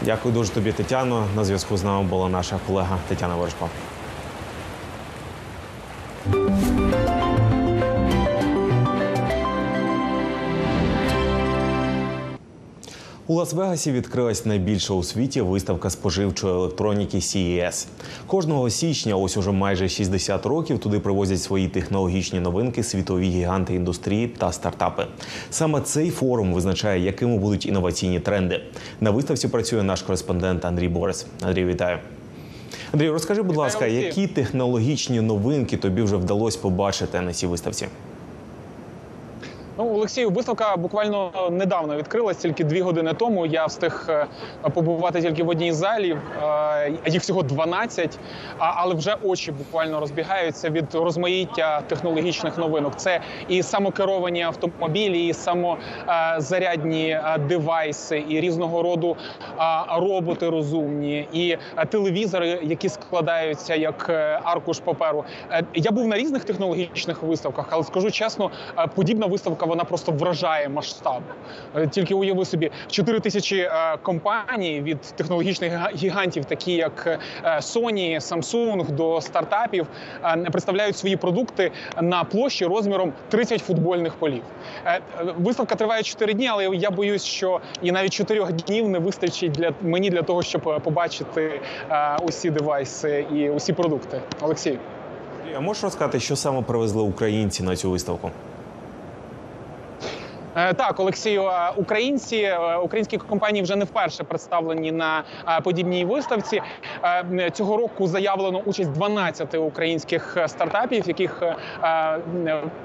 Дякую 0.02 0.34
дуже 0.34 0.50
тобі, 0.50 0.72
Тетяно. 0.72 1.26
На 1.36 1.44
зв'язку 1.44 1.76
з 1.76 1.84
нами 1.84 2.08
була 2.08 2.28
наша 2.28 2.58
колега 2.66 2.98
Тетяна 3.08 3.34
Ворожко. 3.36 3.68
У 13.28 13.34
Лас-Вегасі 13.34 13.92
відкрилась 13.92 14.46
найбільша 14.46 14.94
у 14.94 15.02
світі 15.02 15.40
виставка 15.40 15.90
споживчої 15.90 16.54
електроніки 16.54 17.18
CES. 17.18 17.86
Кожного 18.26 18.70
січня, 18.70 19.16
ось 19.16 19.36
уже 19.36 19.52
майже 19.52 19.88
60 19.88 20.46
років, 20.46 20.78
туди 20.78 21.00
привозять 21.00 21.42
свої 21.42 21.68
технологічні 21.68 22.40
новинки, 22.40 22.82
світові 22.82 23.28
гіганти 23.28 23.74
індустрії 23.74 24.28
та 24.28 24.52
стартапи. 24.52 25.06
Саме 25.50 25.80
цей 25.80 26.10
форум 26.10 26.52
визначає, 26.52 27.04
якими 27.04 27.38
будуть 27.38 27.66
інноваційні 27.66 28.20
тренди. 28.20 28.60
На 29.00 29.10
виставці 29.10 29.48
працює 29.48 29.82
наш 29.82 30.02
кореспондент 30.02 30.64
Андрій 30.64 30.88
Борис. 30.88 31.26
Андрій, 31.42 31.64
вітаю. 31.64 31.98
Андрій, 32.92 33.10
розкажи, 33.10 33.42
будь 33.42 33.56
ласка, 33.56 33.86
які 33.86 34.26
технологічні 34.26 35.20
новинки 35.20 35.76
тобі 35.76 36.02
вже 36.02 36.16
вдалося 36.16 36.58
побачити 36.58 37.20
на 37.20 37.32
цій 37.32 37.46
виставці? 37.46 37.86
Ну, 39.78 39.94
Олексію, 39.94 40.30
виставка 40.30 40.76
буквально 40.76 41.30
недавно 41.50 41.96
відкрилась, 41.96 42.36
тільки 42.36 42.64
дві 42.64 42.80
години 42.80 43.14
тому. 43.14 43.46
Я 43.46 43.66
встиг 43.66 44.06
е, 44.08 44.26
побувати 44.74 45.22
тільки 45.22 45.42
в 45.42 45.48
одній 45.48 45.72
залі. 45.72 46.18
е, 46.42 46.92
Їх 47.06 47.22
всього 47.22 47.42
12, 47.42 48.18
але 48.58 48.94
вже 48.94 49.16
очі 49.22 49.52
буквально 49.52 50.00
розбігаються 50.00 50.70
від 50.70 50.94
розмаїття 50.94 51.80
технологічних 51.80 52.58
новинок. 52.58 52.96
Це 52.96 53.20
і 53.48 53.62
самокеровані 53.62 54.42
автомобілі, 54.42 55.26
і 55.26 55.34
самозарядні 55.34 57.08
е, 57.08 57.38
девайси, 57.38 58.24
і 58.28 58.40
різного 58.40 58.82
роду 58.82 59.16
роботи 59.96 60.50
розумні, 60.50 61.28
і 61.32 61.56
телевізори, 61.88 62.58
які 62.62 62.88
складаються 62.88 63.74
як 63.74 64.10
аркуш 64.44 64.80
паперу. 64.80 65.24
Я 65.74 65.90
був 65.90 66.06
на 66.08 66.16
різних 66.16 66.44
технологічних 66.44 67.22
виставках, 67.22 67.66
але 67.70 67.84
скажу 67.84 68.10
чесно, 68.10 68.50
подібна 68.94 69.26
виставка 69.26 69.65
вона 69.66 69.84
просто 69.84 70.12
вражає 70.12 70.68
масштаб. 70.68 71.22
Е, 71.76 71.86
Тільки 71.86 72.14
уяви 72.14 72.44
собі 72.44 72.70
4 72.90 73.20
тисячі 73.20 73.58
е, 73.58 73.96
компаній 74.02 74.80
від 74.80 75.00
технологічних 75.00 75.94
гігантів, 75.94 76.44
такі 76.44 76.72
як 76.72 77.06
е, 77.06 77.18
Sony, 77.44 78.20
Samsung, 78.20 78.90
до 78.90 79.20
стартапів, 79.20 79.86
представляють 80.52 80.96
свої 80.96 81.16
продукти 81.16 81.72
на 82.02 82.24
площі 82.24 82.66
розміром 82.66 83.12
30 83.28 83.62
футбольних 83.62 84.14
полів. 84.14 84.42
Виставка 85.38 85.74
триває 85.74 86.02
4 86.02 86.34
дні, 86.34 86.48
але 86.48 86.64
я 86.76 86.90
боюсь, 86.90 87.24
що 87.24 87.60
і 87.82 87.92
навіть 87.92 88.12
4 88.12 88.44
днів 88.44 88.88
не 88.88 88.98
вистачить 88.98 89.52
для 89.52 89.72
мені 89.82 90.10
для 90.10 90.22
того, 90.22 90.42
щоб 90.42 90.82
побачити 90.84 91.60
усі 92.22 92.50
девайси 92.50 93.26
і 93.34 93.50
усі 93.50 93.72
продукти. 93.72 94.20
Олексій. 94.40 94.78
А 95.56 95.60
можеш 95.60 95.82
розказати, 95.82 96.20
що 96.20 96.36
саме 96.36 96.62
привезли 96.62 97.02
українці 97.02 97.62
на 97.62 97.76
цю 97.76 97.90
виставку? 97.90 98.30
Е, 100.56 100.74
Так, 100.74 101.00
Олексію, 101.00 101.42
е, 101.42 101.72
українці, 101.76 102.36
е, 102.36 102.76
українські 102.76 103.18
компанії 103.18 103.62
вже 103.62 103.76
не 103.76 103.84
вперше 103.84 104.24
представлені 104.24 104.92
на 104.92 105.24
подібній 105.64 106.04
виставці. 106.04 106.62
Цього 107.52 107.76
року 107.76 108.06
заявлено 108.06 108.58
участь 108.58 108.92
12 108.92 109.54
українських 109.54 110.36
стартапів, 110.46 111.08
яких 111.08 111.42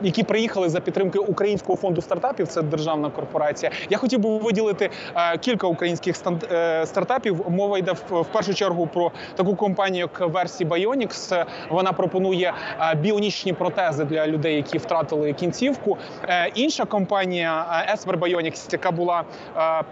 які 0.02 0.24
приїхали 0.24 0.70
за 0.70 0.80
підтримки 0.80 1.20
Українського 1.20 1.78
фонду 1.78 2.02
стартапів. 2.02 2.48
Це 2.48 2.62
державна 2.62 3.10
корпорація. 3.10 3.72
Я 3.90 3.98
хотів 3.98 4.20
би 4.20 4.38
виділити 4.38 4.90
кілька 5.40 5.68
українських 5.68 6.16
стартапів. 6.86 7.50
Мова 7.50 7.78
йде 7.78 7.92
в 8.10 8.26
першу 8.26 8.54
чергу 8.54 8.88
про 8.88 9.12
таку 9.36 9.56
компанію, 9.56 10.10
як 10.14 10.32
Versi 10.32 10.68
Bionics. 10.68 11.46
Вона 11.70 11.94
пропонує 11.94 12.54
біонічні 12.98 13.54
протези 13.54 14.06
для 14.06 14.28
людей, 14.28 14.56
які 14.56 14.78
втратили 14.78 15.34
кінцівку. 15.34 15.98
Інша 16.56 16.86
компанія 16.86 17.61
е, 17.88 17.96
Esper 17.96 18.20
Bionics, 18.20 18.70
яка 18.72 18.92
була 18.92 19.24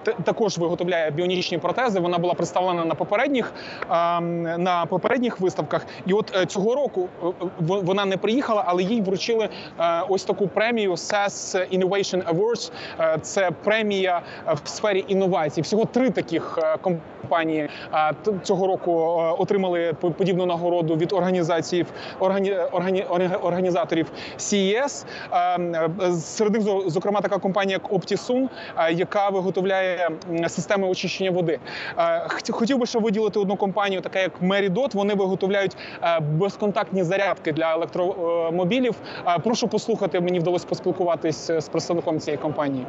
е, 0.07 0.13
також 0.23 0.57
виготовляє 0.57 1.11
біонічні 1.11 1.57
протези. 1.57 1.99
Вона 1.99 2.17
була 2.17 2.33
представлена 2.33 2.85
на 2.85 2.95
попередніх 2.95 3.53
е, 3.91 4.21
на 4.57 4.85
попередніх 4.85 5.39
виставках. 5.39 5.85
І 6.05 6.13
от 6.13 6.35
е, 6.35 6.45
цього 6.45 6.75
року 6.75 7.09
е, 7.23 7.27
вона 7.59 8.05
не 8.05 8.17
приїхала, 8.17 8.63
але 8.67 8.83
їй 8.83 9.01
вручили 9.01 9.49
е, 9.79 10.01
ось 10.09 10.23
таку 10.23 10.47
премію 10.47 10.91
SES 10.91 11.55
Innovation 11.79 12.23
Awards. 12.33 12.71
Е, 12.99 13.17
Це 13.21 13.51
премія 13.63 14.21
е, 14.47 14.53
в 14.63 14.67
сфері 14.69 15.05
інновацій. 15.07 15.61
Всього 15.61 15.85
три 15.85 16.09
таких 16.09 16.59
е, 16.63 16.77
компанії 16.81 17.69
е, 17.93 18.13
цього 18.43 18.67
року 18.67 18.91
е, 19.21 19.35
отримали 19.37 19.93
по- 20.01 20.11
подібну 20.11 20.45
нагороду 20.45 20.95
від 20.95 21.13
організацій 21.13 21.85
органі, 22.19 22.53
органі, 22.71 23.03
органі- 23.09 23.41
організаторів 23.41 24.11
CES. 24.37 25.05
Е, 25.31 25.59
е, 26.01 26.11
Серед 26.11 26.53
них 26.53 26.61
зокрема 26.87 27.21
така 27.21 27.37
компанія, 27.37 27.58
як 27.67 27.91
Optisun, 27.91 28.49
е, 28.77 28.93
яка 28.93 29.29
виготовляє 29.29 30.09
системи 30.47 30.87
очищення 30.87 31.31
води. 31.31 31.59
Е, 31.97 32.27
Хотів 32.49 32.77
би 32.77 32.85
ще 32.85 32.99
виділити 32.99 33.39
одну 33.39 33.55
компанію, 33.55 34.01
така 34.01 34.19
як 34.19 34.41
Meridot. 34.41 34.95
Вони 34.95 35.13
виготовляють 35.13 35.77
е, 36.03 36.19
безконтактні 36.19 37.03
зарядки 37.03 37.51
для 37.51 37.73
електромобілів. 37.73 38.95
Прошу 39.43 39.67
послухати, 39.67 40.19
мені 40.19 40.39
вдалося 40.39 40.67
поспілкуватись 40.67 41.51
з 41.51 41.69
представником 41.69 42.19
цієї 42.19 42.37
компанії. 42.37 42.85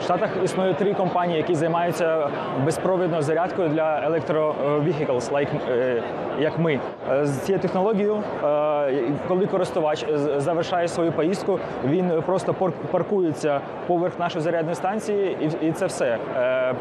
В 0.00 0.02
Штатах 0.02 0.30
існує 0.44 0.74
три 0.74 0.94
компанії, 0.94 1.36
які 1.38 1.54
займаються 1.54 2.28
безпровідною 2.64 3.22
зарядкою 3.22 3.68
для 3.68 4.08
електровehicles, 4.08 5.32
like, 5.32 5.48
е, 5.70 6.02
як 6.38 6.58
ми. 6.58 6.80
Е, 7.12 7.26
З 7.26 7.38
цією 7.40 7.62
технологією, 7.62 8.22
е, 8.44 9.02
коли 9.28 9.46
користувач 9.46 10.06
завершає 10.36 10.88
свою 10.88 11.12
поїздку, 11.12 11.58
він 11.84 12.22
просто 12.26 12.54
паркується 12.90 13.60
поверх 13.86 14.18
нашої 14.18 14.42
зарядної 14.44 14.74
станції, 14.74 15.36
і, 15.62 15.72
це 15.72 15.86
все. 15.86 16.18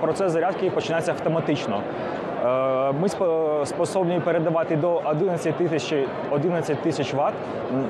Процес 0.01 0.31
зарядки 0.31 0.69
починається 0.69 1.11
автоматично. 1.11 1.81
Ми 3.01 3.07
спо- 3.07 3.65
способні 3.65 4.19
передавати 4.19 4.75
до 4.75 5.01
11 5.05 5.55
тисяч 5.57 5.93
11 6.31 6.81
тисяч 6.81 7.13
Вт 7.13 7.33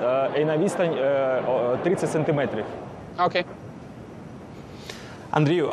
е, 0.03 0.29
і 0.41 0.46
на 0.46 0.57
відстань 0.57 0.93
е, 0.93 1.41
30 1.84 2.10
сантиметрів. 2.10 2.65
Окей. 3.25 3.46
Андрію, 5.31 5.72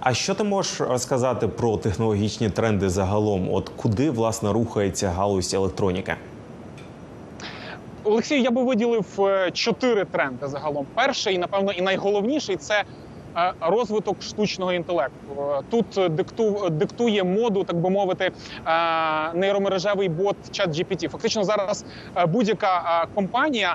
а 0.00 0.14
що 0.14 0.34
ти 0.34 0.44
можеш 0.44 0.80
розказати 0.80 1.48
про 1.48 1.76
технологічні 1.76 2.50
тренди 2.50 2.88
загалом? 2.88 3.54
От 3.54 3.68
куди 3.76 4.10
власне 4.10 4.52
рухається 4.52 5.10
галузь 5.10 5.54
електроніки? 5.54 6.14
Олексій, 8.04 8.42
я 8.42 8.50
би 8.50 8.62
виділив 8.62 9.06
е, 9.18 9.50
чотири 9.50 10.04
тренди 10.04 10.48
загалом. 10.48 10.86
Перший, 10.94 11.34
і 11.34 11.38
напевно, 11.38 11.72
і 11.72 11.82
найголовніший 11.82 12.56
це 12.56 12.84
е, 13.36 13.52
розвиток 13.60 14.22
штучного 14.22 14.72
інтелекту. 14.72 15.32
Е, 15.38 15.60
Тут 15.70 16.14
дикту, 16.14 16.68
диктує 16.70 17.24
моду, 17.24 17.64
так 17.64 17.76
би 17.76 17.90
мовити, 17.90 18.32
нейромережевий 19.34 20.08
бот 20.08 20.36
ChatGPT. 20.52 21.08
Фактично 21.08 21.44
зараз 21.44 21.84
будь-яка 22.28 23.06
компанія 23.14 23.74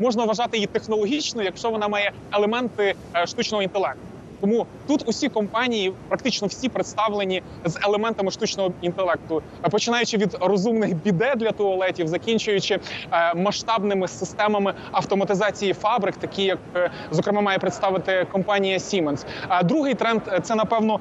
можна 0.00 0.24
вважати 0.24 0.56
її 0.56 0.66
технологічною, 0.66 1.44
якщо 1.46 1.70
вона 1.70 1.88
має 1.88 2.12
елементи 2.32 2.94
штучного 3.26 3.62
інтелекту. 3.62 4.00
Тому 4.40 4.66
тут 4.86 5.08
усі 5.08 5.28
компанії, 5.28 5.92
практично 6.08 6.48
всі 6.48 6.68
представлені 6.68 7.42
з 7.64 7.78
елементами 7.84 8.30
штучного 8.30 8.72
інтелекту, 8.82 9.42
е, 9.64 9.68
починаючи 9.68 10.16
від 10.16 10.36
розумних 10.40 10.94
біде 10.94 11.34
для 11.36 11.52
туалетів, 11.52 12.08
закінчуючи 12.08 12.78
е, 13.12 13.34
масштабними 13.34 14.08
системами 14.08 14.74
автоматизації 14.92 15.72
фабрик, 15.72 16.16
такі 16.16 16.42
як 16.42 16.58
е, 16.76 16.90
зокрема 17.10 17.40
має 17.40 17.58
представити 17.58 18.26
компанія 18.32 18.78
Siemens. 18.78 19.24
Другий 19.64 19.94
тренд 19.94 20.22
це 20.42 20.54
напевно 20.54 21.00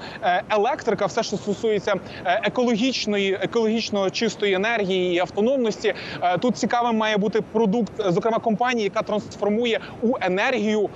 електрика, 0.50 1.06
все 1.06 1.24
що 1.24 1.38
стосується 1.38 1.96
екологічної, 2.26 3.34
екологічно 3.42 4.10
чистої 4.10 4.54
енергії 4.54 5.16
і 5.16 5.20
автономності. 5.20 5.94
Тут 6.40 6.58
цікавим 6.58 6.98
має 6.98 7.18
бути 7.18 7.42
продукт, 7.42 7.92
зокрема 8.06 8.40
компанії, 8.40 8.84
яка 8.84 9.02
трансформує 9.02 9.80
у 10.02 10.14
енергію 10.22 10.90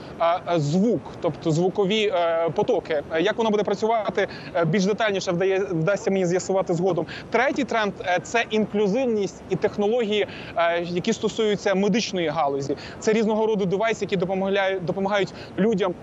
звук, 0.57 1.01
тобто 1.21 1.51
звукові 1.51 2.13
потоки. 2.55 3.03
Як 3.19 3.37
воно 3.37 3.49
буде 3.49 3.63
працювати 3.63 4.27
е, 4.55 4.65
більш 4.65 4.85
детальніше, 4.85 5.31
вдає 5.31 5.59
вдасться 5.59 6.11
мені 6.11 6.25
з'ясувати 6.25 6.73
згодом. 6.73 7.05
Третій 7.31 7.63
тренд 7.63 7.93
е, 8.01 8.19
це 8.23 8.45
інклюзивність 8.49 9.41
і 9.49 9.55
технології, 9.55 10.27
е, 10.57 10.81
які 10.81 11.13
стосуються 11.13 11.75
медичної 11.75 12.27
галузі. 12.27 12.77
Це 12.99 13.13
різного 13.13 13.47
роду 13.47 13.65
девайси, 13.65 14.05
які 14.05 14.17
допомагають 14.17 14.85
допомагають 14.85 15.33
людям. 15.57 15.93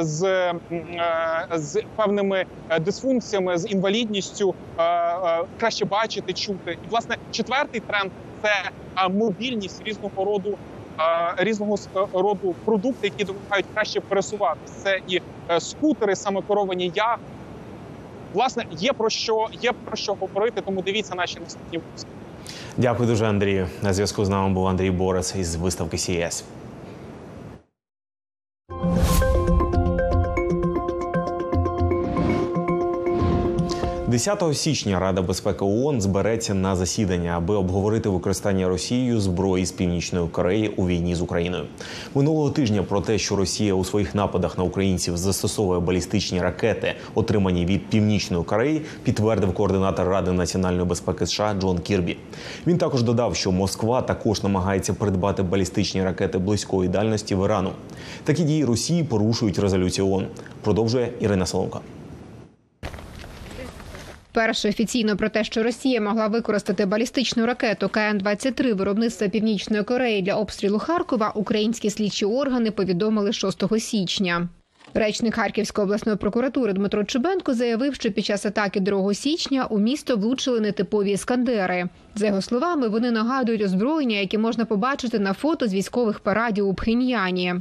З, 0.00 0.52
з 1.54 1.82
певними 1.96 2.44
дисфункціями, 2.80 3.58
з 3.58 3.70
інвалідністю 3.70 4.54
краще 5.60 5.84
бачити, 5.84 6.32
чути. 6.32 6.78
І 6.86 6.90
власне 6.90 7.16
четвертий 7.30 7.80
тренд 7.80 8.10
це 8.42 8.50
мобільність 9.10 9.82
різного 9.84 10.24
роду 10.24 10.58
різного 11.36 11.76
е, 11.96 12.00
роду 12.12 12.54
продукти, 12.64 13.06
які 13.06 13.24
допомагають 13.24 13.66
краще 13.74 14.00
пересуватися. 14.00 14.74
Це 14.82 15.00
і 15.08 15.20
е, 15.50 15.60
скутери, 15.60 16.16
саме 16.16 16.42
керовані 16.48 16.92
яхти. 16.94 17.24
Власне, 18.34 18.64
є 18.78 18.92
про 18.92 19.10
що 19.10 19.48
є 19.62 19.72
про 19.72 19.96
що 19.96 20.14
говорити, 20.14 20.62
тому 20.64 20.82
дивіться 20.82 21.14
наші 21.14 21.40
наступні 21.40 21.78
випуски. 21.78 22.08
Дякую 22.76 23.08
дуже, 23.08 23.26
Андрію. 23.26 23.68
На 23.82 23.92
зв'язку 23.92 24.24
з 24.24 24.28
нами 24.28 24.54
був 24.54 24.66
Андрій 24.66 24.90
Борис 24.90 25.34
із 25.36 25.56
виставки 25.56 25.96
CES. 25.96 26.44
10 34.20 34.56
січня 34.56 35.00
Рада 35.00 35.22
безпеки 35.22 35.64
ООН 35.64 36.00
збереться 36.00 36.54
на 36.54 36.76
засідання, 36.76 37.34
аби 37.36 37.54
обговорити 37.54 38.08
використання 38.08 38.68
Росією 38.68 39.20
зброї 39.20 39.66
з 39.66 39.72
північної 39.72 40.28
Кореї 40.28 40.68
у 40.68 40.86
війні 40.86 41.14
з 41.14 41.22
Україною. 41.22 41.64
Минулого 42.14 42.50
тижня 42.50 42.82
про 42.82 43.00
те, 43.00 43.18
що 43.18 43.36
Росія 43.36 43.74
у 43.74 43.84
своїх 43.84 44.14
нападах 44.14 44.58
на 44.58 44.64
українців 44.64 45.16
застосовує 45.16 45.80
балістичні 45.80 46.40
ракети, 46.40 46.94
отримані 47.14 47.66
від 47.66 47.86
північної 47.86 48.44
Кореї, 48.44 48.82
підтвердив 49.02 49.54
координатор 49.54 50.08
Ради 50.08 50.32
національної 50.32 50.84
безпеки 50.84 51.26
США 51.26 51.54
Джон 51.60 51.78
Кірбі. 51.78 52.16
Він 52.66 52.78
також 52.78 53.02
додав, 53.02 53.36
що 53.36 53.52
Москва 53.52 54.02
також 54.02 54.42
намагається 54.42 54.94
придбати 54.94 55.42
балістичні 55.42 56.04
ракети 56.04 56.38
близької 56.38 56.88
дальності 56.88 57.34
в 57.34 57.44
Ірану. 57.44 57.70
Такі 58.24 58.42
дії 58.42 58.64
Росії 58.64 59.04
порушують 59.04 59.58
резолюцію 59.58 60.08
ООН. 60.08 60.26
Продовжує 60.62 61.12
Ірина 61.20 61.46
Соломка. 61.46 61.80
Перше 64.32 64.68
офіційно 64.68 65.16
про 65.16 65.28
те, 65.28 65.44
що 65.44 65.62
Росія 65.62 66.00
могла 66.00 66.26
використати 66.26 66.86
балістичну 66.86 67.46
ракету 67.46 67.86
КН-23 67.86 68.74
виробництва 68.74 69.28
Північної 69.28 69.82
Кореї 69.82 70.22
для 70.22 70.34
обстрілу 70.34 70.78
Харкова, 70.78 71.32
українські 71.34 71.90
слідчі 71.90 72.24
органи 72.24 72.70
повідомили 72.70 73.32
6 73.32 73.78
січня. 73.80 74.48
Речник 74.94 75.34
Харківської 75.34 75.84
обласної 75.84 76.18
прокуратури 76.18 76.72
Дмитро 76.72 77.04
Чубенко 77.04 77.54
заявив, 77.54 77.94
що 77.94 78.10
під 78.10 78.24
час 78.24 78.46
атаки 78.46 78.80
2 78.80 79.14
січня 79.14 79.66
у 79.70 79.78
місто 79.78 80.16
влучили 80.16 80.60
нетипові 80.60 81.10
іскандери. 81.10 81.88
За 82.14 82.26
його 82.26 82.42
словами, 82.42 82.88
вони 82.88 83.10
нагадують 83.10 83.62
озброєння, 83.62 84.16
яке 84.16 84.38
можна 84.38 84.64
побачити 84.64 85.18
на 85.18 85.32
фото 85.32 85.66
з 85.66 85.74
військових 85.74 86.20
парадів 86.20 86.68
у 86.68 86.74
Пхеньяні. 86.74 87.54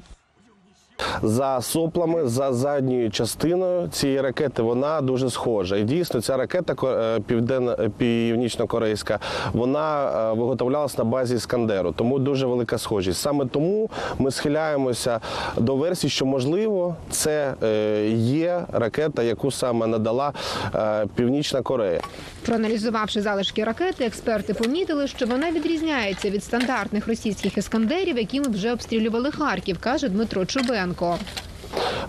За 1.24 1.62
соплами, 1.62 2.28
за 2.28 2.54
задньою 2.54 3.12
частиною 3.12 3.88
цієї 3.88 4.22
ракети 4.22 4.62
вона 4.62 5.02
дуже 5.02 5.30
схожа. 5.30 5.78
І 5.78 5.84
дійсно 5.84 6.22
ця 6.22 6.38
ракета 6.38 6.76
е, 6.88 7.20
південно 7.20 7.78
північно-корейська, 7.98 9.20
вона 9.54 10.12
е, 10.32 10.34
виготовлялась 10.34 10.98
на 10.98 11.04
базі 11.04 11.36
Іскандеру, 11.36 11.92
тому 11.92 12.20
дуже 12.20 12.46
велика 12.46 12.78
схожість. 12.78 13.22
Саме 13.22 13.46
тому 13.46 13.90
ми 14.20 14.32
схиляємося 14.32 15.20
до 15.58 15.76
версії, 15.76 16.12
що 16.12 16.26
можливо 16.26 16.96
це 17.10 17.54
е, 17.64 18.10
є 18.16 18.66
ракета, 18.72 19.24
яку 19.24 19.52
саме 19.52 19.88
надала 19.88 20.34
е, 20.76 21.06
Північна 21.16 21.62
Корея. 21.62 22.02
Проаналізувавши 22.50 23.22
залишки 23.22 23.64
ракети, 23.64 24.06
експерти 24.06 24.54
помітили, 24.54 25.08
що 25.08 25.26
вона 25.26 25.52
відрізняється 25.52 26.30
від 26.30 26.44
стандартних 26.44 27.08
російських 27.08 27.58
іскандерів, 27.58 28.18
якими 28.18 28.48
вже 28.48 28.74
обстрілювали 28.74 29.32
Харків, 29.32 29.78
каже 29.80 30.10
Дмитро 30.10 30.46
Чубенко. 30.46 31.18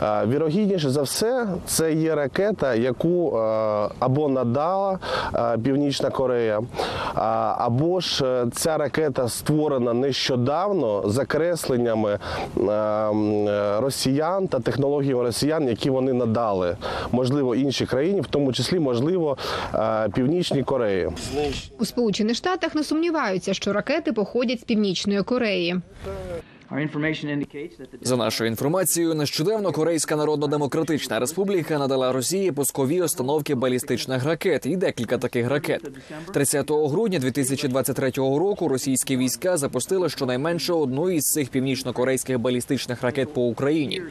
Е, 0.02 0.26
Вірогідніше 0.26 0.90
за 0.90 1.02
все, 1.02 1.46
це 1.66 1.92
є 1.92 2.14
ракета, 2.14 2.74
яку 2.74 3.36
е, 3.36 3.40
або 3.98 4.28
надала 4.28 4.98
е, 5.34 5.58
Північна 5.58 6.10
Корея, 6.10 6.60
або 7.58 8.00
ж 8.00 8.44
ця 8.52 8.76
ракета 8.76 9.28
створена 9.28 9.92
нещодавно 9.92 11.02
закресленнями 11.08 12.18
росіян 13.80 14.48
та 14.48 14.60
технологіями 14.60 15.22
росіян, 15.22 15.68
які 15.68 15.90
вони 15.90 16.12
надали, 16.12 16.76
можливо, 17.12 17.54
іншій 17.54 17.86
країні, 17.86 18.20
в 18.20 18.26
тому 18.26 18.52
числі, 18.52 18.78
можливо, 18.78 19.36
Північній 20.14 20.62
Кореї. 20.62 21.08
У 21.78 21.84
Сполучених 21.84 22.36
Штатах 22.36 22.74
не 22.74 22.84
сумніваються, 22.84 23.54
що 23.54 23.72
ракети 23.72 24.12
походять 24.12 24.60
з 24.60 24.64
північної 24.64 25.22
Кореї. 25.22 25.80
За 28.02 28.16
нашою 28.16 28.50
інформацією, 28.50 29.14
нещодавно 29.14 29.72
Корейська 29.72 30.16
Народно-Демократична 30.16 31.18
Республіка 31.20 31.78
надала 31.78 32.12
Росії 32.12 32.52
пускові 32.52 33.02
установки 33.02 33.54
балістичних 33.54 34.24
ракет 34.24 34.66
і 34.66 34.76
декілька 34.76 35.18
таких 35.18 35.48
ракет. 35.48 35.90
30 36.32 36.70
грудня 36.70 37.18
2023 37.18 38.10
року 38.16 38.68
російські 38.68 39.16
війська 39.16 39.56
запустили 39.56 40.08
щонайменше 40.08 40.72
одну 40.72 41.10
із 41.10 41.24
цих 41.24 41.48
північно-корейських 41.48 42.38
балістичних 42.38 43.02
ракет 43.02 43.34
по 43.34 43.42
Україні. 43.46 44.02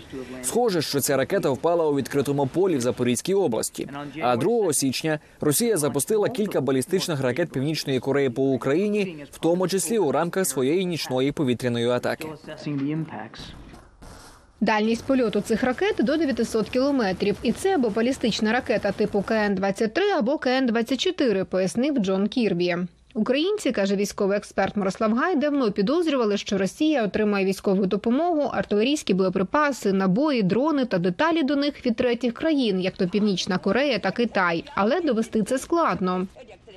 Схоже, 0.43 0.81
що 0.81 0.99
ця 0.99 1.17
ракета 1.17 1.49
впала 1.49 1.85
у 1.87 1.95
відкритому 1.95 2.47
полі 2.47 2.77
в 2.77 2.81
Запорізькій 2.81 3.33
області. 3.33 3.89
А 4.21 4.37
2 4.37 4.73
січня 4.73 5.19
Росія 5.41 5.77
запустила 5.77 6.29
кілька 6.29 6.61
балістичних 6.61 7.21
ракет 7.21 7.51
Північної 7.51 7.99
Кореї 7.99 8.29
по 8.29 8.43
Україні, 8.43 9.25
в 9.31 9.37
тому 9.37 9.67
числі 9.67 9.97
у 9.97 10.11
рамках 10.11 10.47
своєї 10.47 10.85
нічної 10.85 11.31
повітряної 11.31 11.89
атаки. 11.89 12.27
Дальність 14.61 15.03
польоту 15.03 15.41
цих 15.41 15.63
ракет 15.63 15.95
до 15.99 16.17
900 16.17 16.69
кілометрів. 16.69 17.35
І 17.43 17.51
це 17.51 17.75
або 17.75 17.89
балістична 17.89 18.51
ракета 18.51 18.91
типу 18.91 19.19
КН-23 19.27 19.99
або 20.17 20.35
КН-24, 20.35 21.43
пояснив 21.43 21.97
Джон 21.97 22.27
Кірбі. 22.27 22.77
Українці, 23.13 23.71
каже 23.71 23.95
військовий 23.95 24.37
експерт 24.37 24.75
Мирослав 24.75 25.13
Гай, 25.15 25.35
давно 25.35 25.71
підозрювали, 25.71 26.37
що 26.37 26.57
Росія 26.57 27.03
отримає 27.03 27.45
військову 27.45 27.85
допомогу, 27.85 28.41
артилерійські 28.41 29.13
боєприпаси, 29.13 29.93
набої, 29.93 30.43
дрони 30.43 30.85
та 30.85 30.97
деталі 30.97 31.43
до 31.43 31.55
них 31.55 31.85
від 31.85 31.95
третіх 31.95 32.33
країн, 32.33 32.79
як 32.79 32.93
то 32.93 33.07
Північна 33.07 33.57
Корея 33.57 33.99
та 33.99 34.11
Китай. 34.11 34.63
Але 34.75 35.01
довести 35.01 35.43
це 35.43 35.57
складно. 35.57 36.27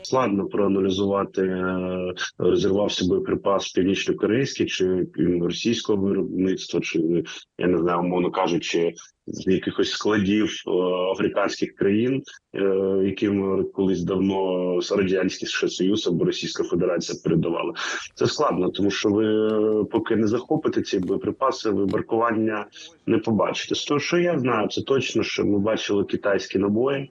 Складно 0.03 0.47
проаналізувати, 0.47 1.43
е, 1.43 2.15
розірвався 2.39 3.05
боєприпас 3.07 3.73
північно-корейський 3.73 4.67
чи 4.67 5.07
російського 5.41 6.03
виробництва, 6.03 6.81
чи 6.81 7.25
я 7.59 7.67
не 7.67 7.79
знаю, 7.79 8.01
умовно 8.01 8.31
кажучи, 8.31 8.95
з 9.27 9.47
якихось 9.47 9.91
складів 9.91 10.51
е, 10.67 10.71
африканських 11.13 11.75
країн, 11.75 12.23
е, 12.55 12.63
яким 13.05 13.65
колись 13.75 14.03
давно 14.03 14.81
радянський 14.91 15.49
США 15.49 15.69
Союз 15.69 16.07
або 16.07 16.25
Російська 16.25 16.65
Федерація 16.65 17.19
передавали. 17.25 17.73
Це 18.15 18.27
складно, 18.27 18.71
тому 18.71 18.91
що 18.91 19.09
ви 19.09 19.85
поки 19.85 20.17
не 20.17 20.27
захопите 20.27 20.83
ці 20.83 20.99
боєприпаси, 20.99 21.71
ви 21.71 21.87
маркування 21.87 22.67
не 23.07 23.19
побачите. 23.19 23.75
З 23.75 23.85
того, 23.85 24.01
що 24.01 24.19
я 24.19 24.39
знаю, 24.39 24.69
це 24.69 24.83
точно, 24.83 25.23
що 25.23 25.45
ми 25.45 25.59
бачили 25.59 26.05
китайські 26.05 26.59
набої. 26.59 27.11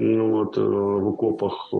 Ну 0.00 0.36
от 0.36 0.58
е, 0.58 0.60
в 0.60 1.06
окопах, 1.06 1.70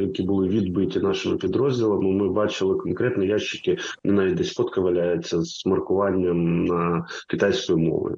які 0.00 0.22
були 0.22 0.48
відбиті 0.48 1.00
нашими 1.00 1.36
підрозділами, 1.36 2.12
ми 2.12 2.28
бачили 2.28 2.74
конкретно 2.74 3.24
ящики, 3.24 3.78
навіть 4.04 4.34
десь 4.34 4.54
фотка 4.54 4.80
валяється 4.80 5.42
з 5.42 5.66
маркуванням 5.66 6.64
на 6.64 7.06
китайською 7.28 7.78
мовою. 7.78 8.16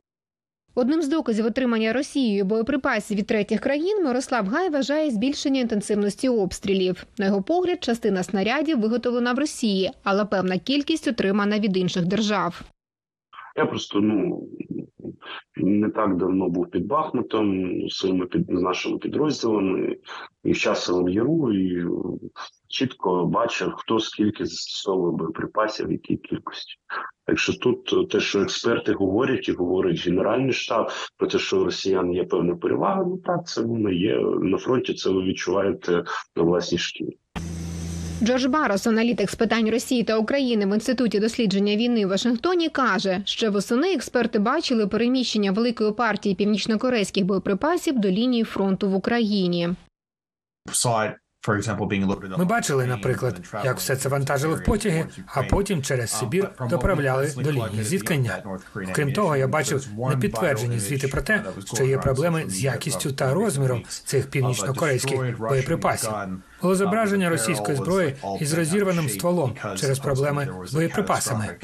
Одним 0.74 1.02
з 1.02 1.08
доказів 1.08 1.46
отримання 1.46 1.92
Росією 1.92 2.44
боєприпасів 2.44 3.18
від 3.18 3.26
третіх 3.26 3.60
країн 3.60 4.04
Мирослав 4.04 4.46
Гай 4.46 4.70
вважає 4.70 5.10
збільшення 5.10 5.60
інтенсивності 5.60 6.28
обстрілів. 6.28 7.06
На 7.18 7.26
його 7.26 7.42
погляд, 7.42 7.84
частина 7.84 8.22
снарядів 8.22 8.80
виготовлена 8.80 9.32
в 9.32 9.38
Росії, 9.38 9.90
але 10.02 10.24
певна 10.24 10.58
кількість 10.58 11.08
отримана 11.08 11.58
від 11.58 11.76
інших 11.76 12.06
держав. 12.06 12.62
Я 13.56 13.66
просто 13.66 14.00
ну 14.00 14.48
не 15.56 15.90
так 15.90 16.16
давно 16.16 16.48
був 16.48 16.70
під 16.70 16.86
Бахмутом 16.86 17.70
своїми 17.90 18.26
під 18.26 18.50
нашими 18.50 18.98
підрозділами 18.98 19.96
і 20.44 20.52
в 20.52 20.58
часовому 20.58 21.08
яру, 21.08 21.52
і 21.52 21.86
чітко 22.68 23.26
бачив, 23.26 23.72
хто 23.76 24.00
скільки 24.00 24.46
застосовує 24.46 25.16
боєприпасів, 25.16 25.86
в 25.86 25.92
якій 25.92 26.16
кількості. 26.16 26.74
Так 27.24 27.38
що 27.38 27.52
тут 27.52 28.10
те, 28.10 28.20
що 28.20 28.40
експерти 28.40 28.92
говорять, 28.92 29.48
і 29.48 29.52
говорить 29.52 30.06
Генеральний 30.06 30.52
штаб 30.52 30.90
про 31.16 31.28
те, 31.28 31.38
що 31.38 31.60
у 31.60 31.64
росіян 31.64 32.12
є 32.12 32.24
певна 32.24 32.56
перевага, 32.56 33.04
ну 33.04 33.18
так 33.18 33.46
це 33.46 33.62
воно 33.62 33.90
є 33.90 34.20
на 34.40 34.58
фронті. 34.58 34.94
Це 34.94 35.10
ви 35.10 35.22
відчуваєте 35.22 36.04
на 36.36 36.42
власній 36.42 36.78
шкірі. 36.78 37.18
Джордж 38.22 38.46
Барос, 38.46 38.87
аналітик 38.87 39.30
з 39.30 39.35
питань 39.35 39.70
Росії 39.70 40.02
та 40.02 40.16
України 40.16 40.66
в 40.66 40.74
інституті 40.74 41.20
дослідження 41.20 41.76
війни 41.76 42.06
в 42.06 42.08
Вашингтоні, 42.08 42.68
каже, 42.68 43.22
що 43.24 43.50
восени 43.50 43.94
експерти 43.94 44.38
бачили 44.38 44.87
переміщення 44.87 45.52
великої 45.52 45.92
партії 45.92 46.35
північнокорейських 46.35 47.24
боєприпасів 47.24 47.98
до 47.98 48.11
лінії 48.11 48.44
фронту 48.44 48.90
в 48.90 48.94
Україні. 48.94 49.68
Ми 52.38 52.44
бачили, 52.44 52.87
наприклад, 52.87 53.40
як 53.64 53.76
все 53.78 53.96
це 53.96 54.09
вантажили 54.09 54.55
в 54.55 54.64
потяги, 54.64 55.07
а 55.26 55.42
потім 55.42 55.83
через 55.83 56.11
Сибір 56.11 56.50
доправляли 56.70 57.33
до 57.37 57.52
лінії 57.52 57.83
зіткнення. 57.85 58.42
Крім 58.94 59.12
того, 59.12 59.37
я 59.37 59.48
бачив 59.48 59.87
непідтверджені 60.11 60.78
звіти 60.78 61.09
про 61.09 61.22
те, 61.22 61.42
що 61.74 61.85
є 61.85 61.98
проблеми 61.98 62.44
з 62.48 62.62
якістю 62.62 63.12
та 63.12 63.35
розміром 63.35 63.83
цих 64.05 64.26
північнокорейських 64.31 65.38
боєприпасів. 65.38 66.11
Було 66.62 66.74
зображення 66.74 67.31
російської 67.31 67.76
зброї 67.76 68.14
із 68.40 68.52
розірваним 68.55 69.09
стволом 69.09 69.55
через 69.76 69.98
проблеми 69.98 70.48
з 70.64 70.74
боєприпасами. 70.74 71.59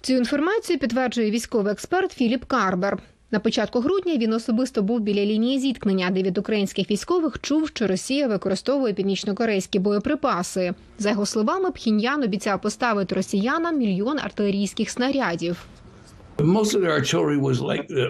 Цю 0.00 0.12
інформацію 0.12 0.78
підтверджує 0.78 1.30
військовий 1.30 1.72
експерт 1.72 2.12
Філіп 2.12 2.44
Карбер. 2.44 2.98
На 3.34 3.40
початку 3.40 3.80
грудня 3.80 4.16
він 4.16 4.32
особисто 4.32 4.82
був 4.82 5.00
біля 5.00 5.24
лінії 5.24 5.58
зіткнення, 5.58 6.10
де 6.10 6.22
від 6.22 6.38
українських 6.38 6.90
військових 6.90 7.38
чув, 7.40 7.68
що 7.68 7.86
Росія 7.86 8.28
використовує 8.28 8.94
північнокорейські 8.94 9.78
боєприпаси. 9.78 10.74
За 10.98 11.10
його 11.10 11.26
словами, 11.26 11.70
Пхіньян 11.70 12.22
обіцяв 12.22 12.60
поставити 12.60 13.14
росіянам 13.14 13.78
мільйон 13.78 14.18
артилерійських 14.18 14.90
снарядів. 14.90 15.66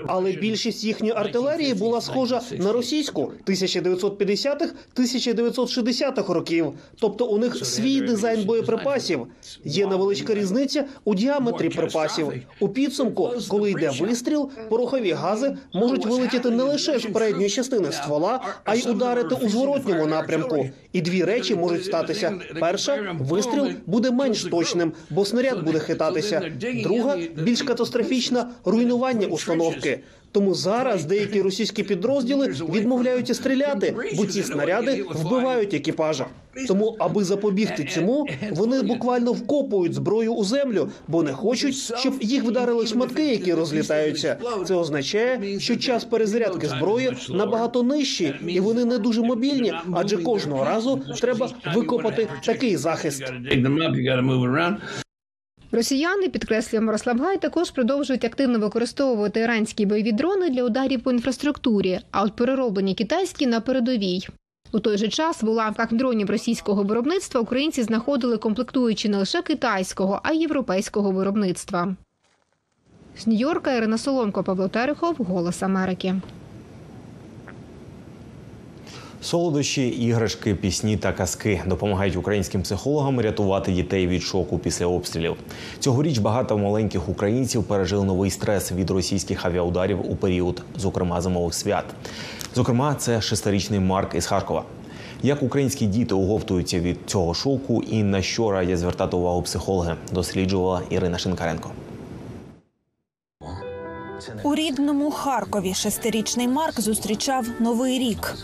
Але 0.07 0.33
більшість 0.33 0.85
їхньої 0.85 1.13
артилерії 1.13 1.75
була 1.75 2.01
схожа 2.01 2.41
на 2.59 2.73
російську 2.73 3.33
1950-х, 3.47 4.73
1960-х 4.97 6.33
років. 6.35 6.73
Тобто 7.01 7.27
у 7.27 7.39
них 7.39 7.67
свій 7.67 8.01
дизайн 8.01 8.45
боєприпасів. 8.45 9.27
Є 9.65 9.87
невеличка 9.87 10.35
різниця 10.35 10.85
у 11.05 11.15
діаметрі 11.15 11.69
припасів. 11.69 12.33
У 12.61 12.69
підсумку, 12.69 13.31
коли 13.49 13.71
йде 13.71 13.91
вистріл, 14.01 14.51
порохові 14.69 15.11
гази 15.13 15.57
можуть 15.75 16.07
вилетіти 16.07 16.51
не 16.51 16.63
лише 16.63 16.99
з 16.99 17.03
передньої 17.03 17.51
частини 17.51 17.93
ствола, 17.93 18.41
а 18.65 18.75
й 18.75 18.89
ударити 18.91 19.35
у 19.35 19.49
зворотньому 19.49 20.07
напрямку. 20.07 20.69
І 20.93 21.01
дві 21.01 21.25
речі 21.25 21.55
можуть 21.55 21.85
статися: 21.85 22.39
перша 22.61 23.17
вистріл 23.21 23.67
буде 23.87 24.11
менш 24.11 24.45
точним, 24.45 24.93
бо 25.11 25.25
снаряд 25.25 25.65
буде 25.65 25.79
хитатися. 25.79 26.53
Друга 26.85 27.17
більш 27.43 27.63
катастрофічна 27.63 28.14
руйнування 28.65 29.27
установки. 29.27 30.01
Тому 30.35 30.55
зараз 30.55 31.05
деякі 31.05 31.43
російські 31.43 31.83
підрозділи 31.83 32.47
відмовляються 32.49 33.35
стріляти, 33.35 33.97
бо 34.17 34.27
ці 34.27 34.43
снаряди 34.43 35.05
вбивають 35.11 35.75
екіпажа. 35.75 36.27
Тому, 36.69 36.97
аби 36.99 37.25
запобігти 37.25 37.85
цьому, 37.85 38.27
вони 38.51 38.83
буквально 38.83 39.33
вкопують 39.33 39.95
зброю 39.95 40.35
у 40.35 40.45
землю, 40.45 40.89
бо 41.09 41.23
не 41.23 41.33
хочуть, 41.33 41.75
щоб 41.75 42.15
їх 42.21 42.45
вдарили 42.45 42.87
шматки, 42.87 43.29
які 43.29 43.55
розлітаються. 43.55 44.37
Це 44.67 44.75
означає, 44.75 45.61
що 45.61 45.77
час 45.77 46.05
перезарядки 46.05 46.67
зброї 46.69 47.13
набагато 47.31 47.83
нижчий, 47.83 48.35
і 48.49 48.61
вони 48.61 48.85
не 48.85 48.99
дуже 48.99 49.23
мобільні, 49.23 49.73
адже 49.93 50.17
кожного 50.17 50.65
разу 50.65 51.01
треба 51.21 51.51
викопати 51.75 52.29
такий 52.45 52.77
захист. 52.77 53.33
Росіяни, 55.75 56.29
підкреслює 56.29 56.81
Мирослав 56.81 57.19
Гай, 57.19 57.41
також 57.41 57.71
продовжують 57.71 58.25
активно 58.25 58.59
використовувати 58.59 59.41
іранські 59.41 59.87
бойові 59.87 60.13
дрони 60.13 60.51
для 60.51 60.65
ударів 60.65 61.03
по 61.03 61.13
інфраструктурі, 61.13 62.01
а 62.11 62.23
от 62.23 62.37
перероблені 62.37 62.95
китайські 62.95 63.47
на 63.47 63.61
передовій. 63.61 64.29
У 64.73 64.81
той 64.81 64.99
же 64.99 65.09
час 65.09 65.43
в 65.43 65.49
уламках 65.49 65.93
дронів 65.93 66.31
російського 66.31 66.83
виробництва 66.83 67.41
українці 67.41 67.83
знаходили 67.83 68.37
комплектуючі 68.37 69.09
не 69.09 69.19
лише 69.19 69.43
китайського, 69.43 70.21
а 70.23 70.33
й 70.33 70.41
європейського 70.41 71.11
виробництва. 71.11 71.97
З 73.19 73.27
Нью-Йорка 73.27 73.77
Ірина 73.77 73.99
Соломко, 73.99 74.43
Павло 74.43 74.69
Терехов, 74.69 75.17
Голос 75.19 75.63
Америки. 75.63 76.15
Солодощі, 79.25 79.89
іграшки, 79.89 80.55
пісні 80.55 80.97
та 80.97 81.13
казки 81.13 81.63
допомагають 81.67 82.17
українським 82.17 82.63
психологам 82.63 83.21
рятувати 83.21 83.73
дітей 83.73 84.07
від 84.07 84.23
шоку 84.23 84.59
після 84.59 84.87
обстрілів. 84.87 85.37
Цьогоріч 85.79 86.19
багато 86.19 86.59
маленьких 86.59 87.09
українців 87.09 87.65
пережили 87.65 88.05
новий 88.05 88.31
стрес 88.31 88.73
від 88.73 88.91
російських 88.91 89.47
авіаударів 89.47 90.11
у 90.11 90.17
період, 90.17 90.63
зокрема 90.77 91.21
зимових 91.21 91.55
свят. 91.55 91.85
Зокрема, 92.55 92.95
це 92.95 93.21
шестирічний 93.21 93.81
Марк 93.81 94.15
із 94.15 94.27
Харкова. 94.27 94.65
Як 95.23 95.43
українські 95.43 95.87
діти 95.87 96.15
оговтуються 96.15 96.81
від 96.81 96.99
цього 97.07 97.35
шоку 97.35 97.83
і 97.83 98.03
на 98.03 98.23
що 98.23 98.51
радять 98.51 98.79
звертати 98.79 99.17
увагу 99.17 99.43
психологи, 99.43 99.95
досліджувала 100.13 100.83
Ірина 100.91 101.19
Шинкаренко. 101.19 101.71
У 104.43 104.55
рідному 104.55 105.11
Харкові 105.11 105.75
шестирічний 105.75 106.49
Марк 106.49 106.81
зустрічав 106.81 107.47
новий 107.61 107.99
рік. 107.99 108.35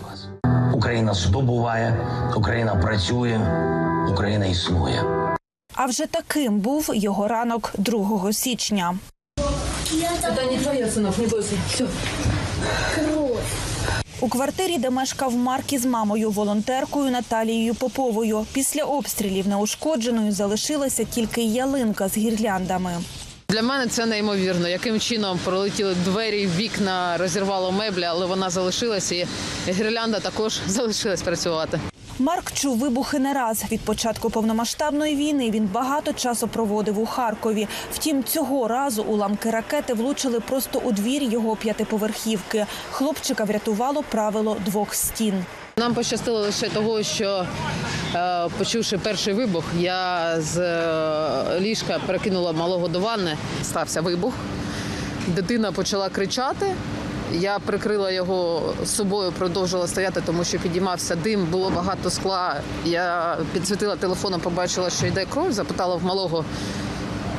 Україна 0.80 1.14
здобуває, 1.14 1.96
Україна 2.36 2.76
працює, 2.76 3.40
Україна 4.12 4.46
існує. 4.46 5.04
А 5.74 5.86
вже 5.86 6.06
таким 6.06 6.58
був 6.58 6.90
його 6.94 7.28
ранок 7.28 7.72
2 7.78 8.32
січня. 8.32 8.98
Це 10.20 10.46
не 10.50 10.58
твоє, 10.58 10.90
синок, 10.90 11.18
не 11.18 11.26
бойся. 11.26 11.54
Все. 11.68 11.84
У 14.20 14.28
квартирі, 14.28 14.78
де 14.78 14.90
мешкав 14.90 15.36
Марк 15.36 15.72
із 15.72 15.86
мамою, 15.86 16.30
волонтеркою 16.30 17.10
Наталією 17.10 17.74
Поповою. 17.74 18.46
Після 18.52 18.84
обстрілів 18.84 19.48
неушкодженою 19.48 20.32
залишилася 20.32 21.04
тільки 21.04 21.42
ялинка 21.42 22.08
з 22.08 22.16
гірляндами. 22.16 22.92
Для 23.50 23.62
мене 23.62 23.86
це 23.86 24.06
неймовірно. 24.06 24.68
Яким 24.68 25.00
чином 25.00 25.40
пролетіли 25.44 25.94
двері, 25.94 26.48
вікна, 26.56 27.16
розірвало 27.16 27.72
меблі, 27.72 28.04
але 28.04 28.26
вона 28.26 28.50
залишилася 28.50 29.14
і 29.14 29.26
гірлянда 29.68 30.20
також 30.20 30.58
залишилась 30.66 31.22
працювати. 31.22 31.80
Марк 32.18 32.52
чув 32.52 32.78
вибухи 32.78 33.18
не 33.18 33.32
раз. 33.32 33.64
Від 33.72 33.80
початку 33.80 34.30
повномасштабної 34.30 35.16
війни 35.16 35.50
він 35.50 35.66
багато 35.72 36.12
часу 36.12 36.48
проводив 36.48 36.98
у 36.98 37.06
Харкові. 37.06 37.68
Втім, 37.92 38.24
цього 38.24 38.68
разу 38.68 39.02
уламки 39.02 39.50
ракети 39.50 39.94
влучили 39.94 40.40
просто 40.40 40.78
у 40.78 40.92
двір 40.92 41.22
його 41.22 41.56
п'ятиповерхівки. 41.56 42.66
Хлопчика 42.90 43.44
врятувало 43.44 44.02
правило 44.02 44.56
двох 44.64 44.94
стін. 44.94 45.44
Нам 45.80 45.94
пощастило 45.94 46.40
лише 46.40 46.68
того, 46.68 47.02
що 47.02 47.46
е, 48.14 48.48
почувши 48.58 48.98
перший 48.98 49.34
вибух, 49.34 49.64
я 49.78 50.34
з 50.40 50.58
е, 50.58 51.60
ліжка 51.60 52.00
перекинула 52.06 52.52
малого 52.52 52.88
до 52.88 53.00
ванни. 53.00 53.36
Стався 53.62 54.00
вибух. 54.00 54.34
Дитина 55.26 55.72
почала 55.72 56.08
кричати. 56.08 56.66
Я 57.32 57.58
прикрила 57.58 58.10
його 58.10 58.72
собою, 58.84 59.32
продовжила 59.32 59.86
стояти, 59.86 60.22
тому 60.26 60.44
що 60.44 60.58
підіймався 60.58 61.16
дим, 61.16 61.46
було 61.46 61.70
багато 61.70 62.10
скла. 62.10 62.60
Я 62.84 63.36
підсвітила 63.52 63.96
телефоном, 63.96 64.40
побачила, 64.40 64.90
що 64.90 65.06
йде 65.06 65.24
кров, 65.24 65.52
запитала 65.52 65.96
в 65.96 66.04
малого, 66.04 66.44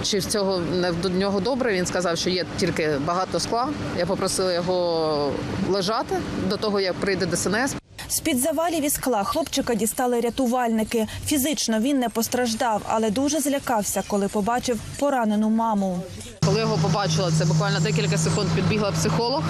чи 0.04 0.20
в 0.20 0.26
цього 0.26 0.60
не 0.60 0.92
до 0.92 1.10
нього 1.10 1.40
добре. 1.40 1.74
Він 1.74 1.86
сказав, 1.86 2.18
що 2.18 2.30
є 2.30 2.46
тільки 2.58 2.90
багато 3.06 3.40
скла. 3.40 3.68
Я 3.98 4.06
попросила 4.06 4.54
його 4.54 5.32
лежати 5.70 6.16
до 6.50 6.58
того, 6.58 6.80
як 6.80 6.94
прийде 6.94 7.26
ДСНС. 7.26 7.81
З-під 8.12 8.40
завалів 8.40 8.86
і 8.86 8.90
скла 8.90 9.24
хлопчика 9.24 9.76
дістали 9.76 10.22
рятувальники. 10.22 11.08
Фізично 11.26 11.80
він 11.80 12.00
не 12.00 12.10
постраждав, 12.10 12.82
але 12.88 13.10
дуже 13.10 13.40
злякався, 13.40 14.04
коли 14.08 14.28
побачив 14.28 14.80
поранену 15.00 15.50
маму. 15.50 16.00
Коли 16.46 16.60
його 16.60 16.78
побачила, 16.78 17.32
це 17.38 17.46
буквально 17.46 17.80
декілька 17.80 18.18
секунд 18.18 18.48
підбігла 18.56 18.92
психолог 18.92 19.44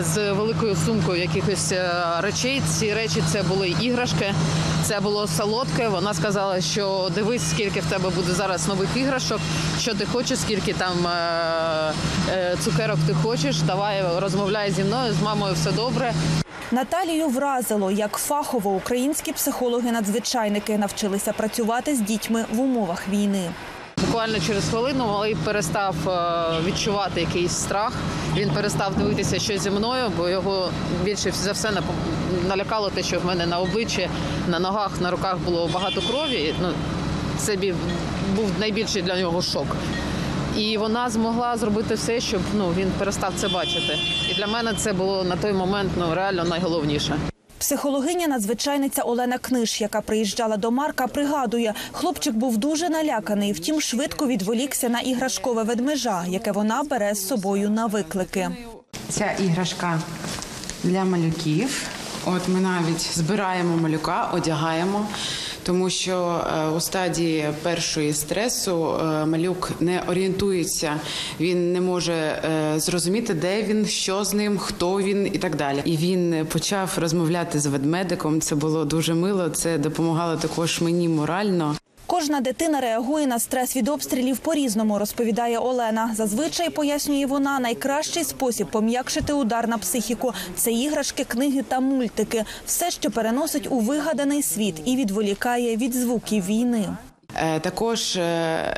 з 0.00 0.32
великою 0.32 0.76
сумкою 0.76 1.20
якихось 1.20 1.72
е, 1.72 1.90
речей. 2.20 2.62
Ці 2.68 2.94
речі 2.94 3.22
це 3.32 3.42
були 3.42 3.74
іграшки, 3.80 4.34
це 4.84 5.00
було 5.00 5.28
солодке. 5.28 5.88
Вона 5.88 6.14
сказала, 6.14 6.60
що 6.60 7.10
дивись, 7.14 7.50
скільки 7.50 7.80
в 7.80 7.86
тебе 7.86 8.10
буде 8.10 8.32
зараз 8.32 8.68
нових 8.68 8.88
іграшок, 8.96 9.40
що 9.80 9.94
ти 9.94 10.06
хочеш, 10.06 10.38
скільки 10.38 10.72
там 10.72 11.06
е, 11.06 11.92
е, 12.30 12.56
цукерок 12.64 12.98
ти 13.06 13.14
хочеш. 13.14 13.60
Давай 13.60 14.04
розмовляй 14.18 14.70
зі 14.70 14.84
мною, 14.84 15.14
з 15.20 15.22
мамою 15.22 15.54
все 15.54 15.72
добре. 15.72 16.14
Наталію 16.72 17.28
вразило, 17.28 17.90
як 17.90 18.12
фахово 18.12 18.70
українські 18.70 19.32
психологи-надзвичайники 19.32 20.78
навчилися 20.78 21.32
працювати 21.32 21.94
з 21.94 22.00
дітьми 22.00 22.44
в 22.52 22.60
умовах 22.60 23.08
війни. 23.08 23.50
Буквально 24.06 24.40
через 24.46 24.68
хвилину 24.68 25.06
малий 25.06 25.36
перестав 25.44 26.08
е, 26.08 26.60
відчувати 26.64 27.20
якийсь 27.20 27.52
страх. 27.52 27.92
Він 28.36 28.50
перестав 28.50 28.94
дивитися, 28.94 29.38
що 29.38 29.58
зі 29.58 29.70
мною, 29.70 30.12
бо 30.16 30.28
його 30.28 30.70
більше 31.04 31.32
за 31.32 31.52
все 31.52 31.70
налякало 32.48 32.90
те, 32.90 33.02
що 33.02 33.20
в 33.20 33.24
мене 33.24 33.46
на 33.46 33.58
обличчі, 33.58 34.08
на 34.48 34.58
ногах, 34.58 35.00
на 35.00 35.10
руках 35.10 35.38
було 35.38 35.70
багато 35.74 36.02
крові. 36.02 36.54
Ну, 36.62 36.72
це 37.38 37.56
був 38.36 38.50
найбільший 38.60 39.02
для 39.02 39.20
нього 39.20 39.42
шок. 39.42 39.66
І 40.58 40.78
вона 40.78 41.10
змогла 41.10 41.56
зробити 41.56 41.94
все, 41.94 42.20
щоб 42.20 42.40
ну 42.56 42.72
він 42.76 42.90
перестав 42.98 43.32
це 43.36 43.48
бачити. 43.48 43.98
І 44.30 44.34
для 44.34 44.46
мене 44.46 44.74
це 44.76 44.92
було 44.92 45.24
на 45.24 45.36
той 45.36 45.52
момент 45.52 45.92
ну 45.98 46.14
реально 46.14 46.44
найголовніше. 46.44 47.16
Психологиня 47.58 48.26
надзвичайниця 48.26 49.02
Олена 49.02 49.38
Книж, 49.38 49.80
яка 49.80 50.00
приїжджала 50.00 50.56
до 50.56 50.70
Марка, 50.70 51.06
пригадує, 51.06 51.74
хлопчик 51.92 52.34
був 52.34 52.56
дуже 52.56 52.88
наляканий, 52.88 53.52
втім 53.52 53.80
швидко 53.80 54.26
відволікся 54.26 54.88
на 54.88 55.00
іграшкове 55.00 55.62
ведмежа, 55.62 56.24
яке 56.28 56.52
вона 56.52 56.82
бере 56.82 57.14
з 57.14 57.28
собою 57.28 57.70
на 57.70 57.86
виклики. 57.86 58.50
Ця 59.08 59.30
іграшка 59.32 60.00
для 60.84 61.04
малюків. 61.04 61.88
От 62.24 62.48
ми 62.48 62.60
навіть 62.60 63.00
збираємо 63.14 63.76
малюка, 63.76 64.30
одягаємо, 64.32 65.06
тому 65.62 65.90
що 65.90 66.44
е, 66.46 66.68
у 66.68 66.80
стадії 66.80 67.48
першої 67.62 68.12
стресу 68.12 68.94
е, 68.94 69.26
малюк 69.26 69.70
не 69.80 70.02
орієнтується, 70.08 71.00
він 71.40 71.72
не 71.72 71.80
може 71.80 72.12
е, 72.14 72.74
зрозуміти, 72.76 73.34
де 73.34 73.62
він, 73.62 73.86
що 73.86 74.24
з 74.24 74.34
ним, 74.34 74.58
хто 74.58 74.98
він 74.98 75.26
і 75.26 75.38
так 75.38 75.56
далі. 75.56 75.82
І 75.84 75.96
він 75.96 76.46
почав 76.52 76.92
розмовляти 76.96 77.60
з 77.60 77.66
ведмедиком. 77.66 78.40
Це 78.40 78.54
було 78.54 78.84
дуже 78.84 79.14
мило. 79.14 79.48
Це 79.48 79.78
допомагало 79.78 80.36
також 80.36 80.80
мені 80.80 81.08
морально. 81.08 81.76
Кожна 82.12 82.40
дитина 82.40 82.80
реагує 82.80 83.26
на 83.26 83.38
стрес 83.38 83.76
від 83.76 83.88
обстрілів 83.88 84.38
по-різному, 84.38 84.98
розповідає 84.98 85.58
Олена. 85.58 86.10
Зазвичай 86.14 86.70
пояснює 86.70 87.26
вона, 87.26 87.58
найкращий 87.58 88.24
спосіб 88.24 88.66
пом'якшити 88.66 89.32
удар 89.32 89.68
на 89.68 89.78
психіку 89.78 90.32
це 90.56 90.72
іграшки, 90.72 91.24
книги 91.24 91.62
та 91.68 91.80
мультики, 91.80 92.44
все, 92.66 92.90
що 92.90 93.10
переносить 93.10 93.66
у 93.70 93.78
вигаданий 93.78 94.42
світ 94.42 94.74
і 94.84 94.96
відволікає 94.96 95.76
від 95.76 95.94
звуків 95.94 96.46
війни. 96.46 96.88
Е, 97.36 97.60
Також 97.60 98.16
е, 98.16 98.76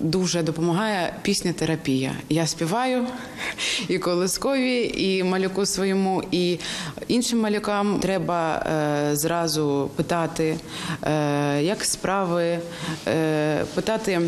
дуже 0.00 0.42
допомагає 0.42 1.14
пісня 1.22 1.52
терапія. 1.52 2.12
Я 2.28 2.46
співаю 2.46 3.06
і 3.88 3.98
колискові, 3.98 4.92
і 4.96 5.22
малюку 5.22 5.66
своєму, 5.66 6.22
і 6.30 6.58
іншим 7.08 7.40
малюкам 7.40 8.00
треба 8.00 8.56
е, 8.56 9.16
зразу 9.16 9.90
питати, 9.96 10.56
е, 11.02 11.62
як 11.62 11.84
справи, 11.84 12.58
е, 13.08 13.64
питати. 13.74 14.20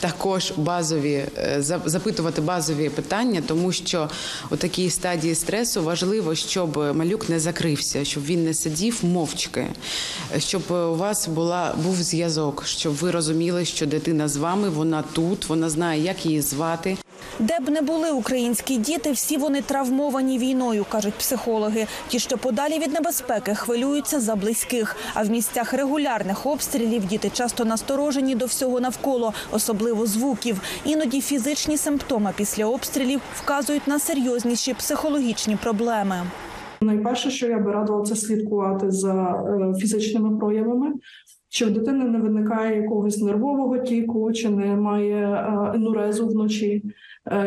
Також 0.00 0.52
базові 0.56 1.24
е, 1.38 1.62
запитувати 1.84 2.40
базові 2.40 2.88
питання, 2.88 3.42
тому 3.46 3.72
що 3.72 4.10
у 4.50 4.56
такій 4.56 4.90
стадії 4.90 5.34
стресу 5.34 5.82
важливо, 5.84 6.34
щоб 6.34 6.76
малюк 6.76 7.28
не 7.28 7.40
закрився, 7.40 8.04
щоб 8.04 8.24
він 8.24 8.44
не 8.44 8.54
сидів 8.54 8.98
мовчки, 9.02 9.66
щоб 10.38 10.62
у 10.70 10.94
вас 10.96 11.28
була 11.28 11.74
був 11.84 11.96
зв'язок, 11.96 12.62
щоб 12.66 12.94
ви 12.94 13.10
розуміли, 13.10 13.64
що 13.64 13.86
дитина 13.86 14.28
з 14.28 14.36
вами, 14.36 14.68
вона 14.68 14.93
тут, 15.02 15.48
вона 15.48 15.70
знає, 15.70 16.02
як 16.02 16.26
її 16.26 16.40
звати. 16.40 16.96
Де 17.38 17.60
б 17.60 17.68
не 17.68 17.82
були 17.82 18.10
українські 18.10 18.76
діти, 18.76 19.12
всі 19.12 19.36
вони 19.36 19.62
травмовані 19.62 20.38
війною, 20.38 20.86
кажуть 20.88 21.14
психологи. 21.14 21.86
Ті, 22.08 22.18
що 22.18 22.38
подалі 22.38 22.78
від 22.78 22.92
небезпеки, 22.92 23.54
хвилюються 23.54 24.20
за 24.20 24.36
близьких. 24.36 24.96
А 25.14 25.22
в 25.22 25.30
місцях 25.30 25.72
регулярних 25.72 26.46
обстрілів 26.46 27.06
діти 27.06 27.30
часто 27.30 27.64
насторожені 27.64 28.34
до 28.34 28.46
всього 28.46 28.80
навколо, 28.80 29.32
особливо 29.52 30.06
звуків. 30.06 30.60
Іноді 30.84 31.20
фізичні 31.20 31.76
симптоми 31.76 32.32
після 32.36 32.66
обстрілів 32.66 33.20
вказують 33.36 33.86
на 33.86 33.98
серйозніші 33.98 34.74
психологічні 34.74 35.56
проблеми. 35.56 36.22
Найперше, 36.80 37.30
що 37.30 37.46
я 37.46 37.58
би 37.58 37.72
радила, 37.72 38.02
це 38.02 38.16
слідкувати 38.16 38.90
за 38.90 39.14
е, 39.14 39.74
фізичними 39.78 40.38
проявами. 40.38 40.92
Чи 41.54 41.64
в 41.64 41.70
дитини 41.70 42.04
не 42.04 42.18
виникає 42.18 42.82
якогось 42.82 43.20
нервового 43.22 43.78
тіку, 43.78 44.32
чи 44.32 44.50
немає 44.50 44.76
має 44.76 45.46
енурезу 45.74 46.28
вночі, 46.28 46.82
е, 46.84 46.90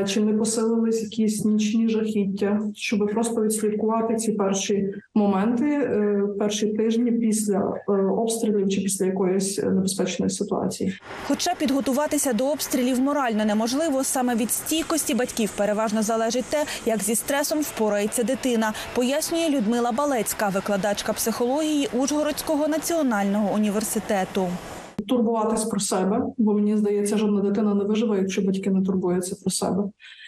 чи 0.07 0.21
не 0.21 0.33
посилились 0.33 1.03
якісь 1.03 1.45
нічні 1.45 1.89
жахіття, 1.89 2.61
щоб 2.75 3.07
просто 3.13 3.43
відслідкувати 3.43 4.15
ці 4.15 4.31
перші 4.31 4.93
моменти, 5.15 5.65
е, 5.65 6.23
перші 6.39 6.67
тижні 6.67 7.11
після 7.11 7.73
е, 7.89 7.91
обстрілів 7.91 8.69
чи 8.69 8.81
після 8.81 9.05
якоїсь 9.05 9.59
е, 9.59 9.69
небезпечної 9.69 10.29
ситуації. 10.29 10.93
Хоча 11.27 11.55
підготуватися 11.55 12.33
до 12.33 12.47
обстрілів 12.47 12.99
морально 12.99 13.45
неможливо, 13.45 14.03
саме 14.03 14.35
від 14.35 14.51
стійкості 14.51 15.15
батьків 15.15 15.51
переважно 15.57 16.01
залежить 16.01 16.45
те, 16.45 16.65
як 16.85 17.03
зі 17.03 17.15
стресом 17.15 17.59
впорається 17.61 18.23
дитина, 18.23 18.73
пояснює 18.95 19.49
Людмила 19.49 19.91
Балецька, 19.91 20.49
викладачка 20.49 21.13
психології 21.13 21.89
Ужгородського 21.93 22.67
національного 22.67 23.53
університету. 23.55 24.47
Турбуватись 25.07 25.65
про 25.65 25.79
себе, 25.79 26.25
бо 26.37 26.53
мені 26.53 26.77
здається, 26.77 27.17
жодна 27.17 27.41
дитина 27.41 27.73
не 27.73 27.83
виживе, 27.83 28.17
якщо 28.17 28.41
батьки 28.41 28.69
не 28.69 28.81
турбуються 28.81 29.35
про 29.41 29.51
себе. 29.51 29.83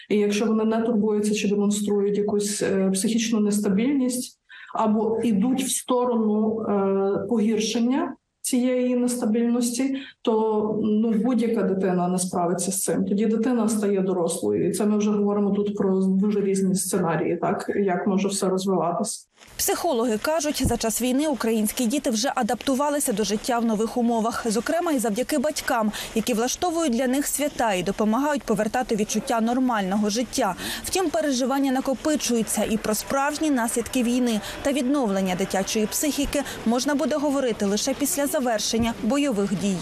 І 0.08 0.16
якщо 0.16 0.46
вони 0.46 0.64
не 0.64 0.82
турбуються 0.82 1.34
чи 1.34 1.48
демонструють 1.48 2.18
якусь 2.18 2.62
е, 2.62 2.90
психічну 2.90 3.40
нестабільність, 3.40 4.40
або 4.74 5.20
йдуть 5.24 5.62
в 5.62 5.70
сторону 5.70 6.60
е, 6.60 7.26
погіршення 7.28 8.16
цієї 8.40 8.96
нестабільності, 8.96 9.96
то 10.22 10.80
ну 10.82 11.10
будь-яка 11.10 11.62
дитина 11.62 12.08
не 12.08 12.18
справиться 12.18 12.72
з 12.72 12.82
цим. 12.82 13.04
Тоді 13.04 13.26
дитина 13.26 13.68
стає 13.68 14.00
дорослою, 14.00 14.68
і 14.68 14.72
це 14.72 14.86
ми 14.86 14.98
вже 14.98 15.10
говоримо 15.10 15.50
тут 15.50 15.76
про 15.76 16.00
дуже 16.00 16.40
різні 16.40 16.74
сценарії, 16.74 17.36
так 17.36 17.70
як 17.76 18.06
може 18.06 18.28
все 18.28 18.48
розвиватися. 18.48 19.26
Психологи 19.60 20.18
кажуть, 20.18 20.66
за 20.66 20.76
час 20.76 21.02
війни 21.02 21.28
українські 21.28 21.86
діти 21.86 22.10
вже 22.10 22.32
адаптувалися 22.34 23.12
до 23.12 23.24
життя 23.24 23.58
в 23.58 23.64
нових 23.64 23.96
умовах, 23.96 24.46
зокрема 24.50 24.92
і 24.92 24.98
завдяки 24.98 25.38
батькам, 25.38 25.92
які 26.14 26.34
влаштовують 26.34 26.92
для 26.92 27.06
них 27.06 27.26
свята 27.26 27.74
і 27.74 27.82
допомагають 27.82 28.42
повертати 28.42 28.96
відчуття 28.96 29.40
нормального 29.40 30.10
життя. 30.10 30.54
Втім, 30.84 31.10
переживання 31.10 31.72
накопичуються, 31.72 32.64
і 32.64 32.76
про 32.76 32.94
справжні 32.94 33.50
наслідки 33.50 34.02
війни 34.02 34.40
та 34.62 34.72
відновлення 34.72 35.34
дитячої 35.34 35.86
психіки 35.86 36.42
можна 36.66 36.94
буде 36.94 37.16
говорити 37.16 37.66
лише 37.66 37.94
після 37.94 38.26
завершення 38.26 38.94
бойових 39.02 39.60
дій. 39.60 39.78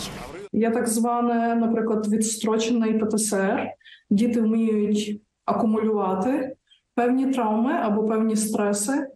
Є 0.52 0.70
так 0.70 0.88
зване, 0.88 1.54
наприклад, 1.54 2.08
відстрочений 2.08 2.98
ПТСР. 2.98 3.66
Діти 4.10 4.40
вміють 4.40 5.20
акумулювати 5.44 6.56
певні 6.94 7.26
травми 7.26 7.72
або 7.72 8.04
певні 8.04 8.36
стреси, 8.36 9.06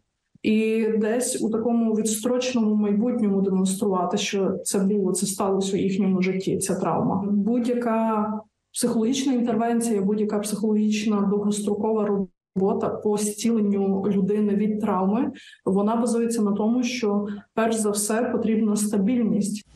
і 0.43 0.87
десь 0.99 1.43
у 1.43 1.51
такому 1.51 1.95
відстроченому 1.95 2.75
майбутньому 2.75 3.43
демонструвати, 3.43 4.17
що 4.17 4.59
це 4.65 4.79
було, 4.79 5.13
це 5.13 5.27
сталося 5.27 5.77
у 5.77 5.81
їхньому 5.81 6.23
житті. 6.23 6.59
Ця 6.59 6.75
травма. 6.75 7.25
Будь-яка 7.31 8.33
психологічна 8.73 9.33
інтервенція, 9.33 10.03
будь-яка 10.03 10.39
психологічна 10.39 11.21
довгострокова 11.21 12.27
робота 12.57 12.89
по 12.89 13.17
зціленню 13.19 14.05
людини 14.07 14.55
від 14.55 14.81
травми, 14.81 15.33
вона 15.65 15.97
базується 15.97 16.43
на 16.43 16.53
тому, 16.53 16.83
що 16.83 17.27
перш 17.55 17.77
за 17.77 17.91
все 17.91 18.23
потрібна 18.23 18.77
стабільність. 18.77 19.67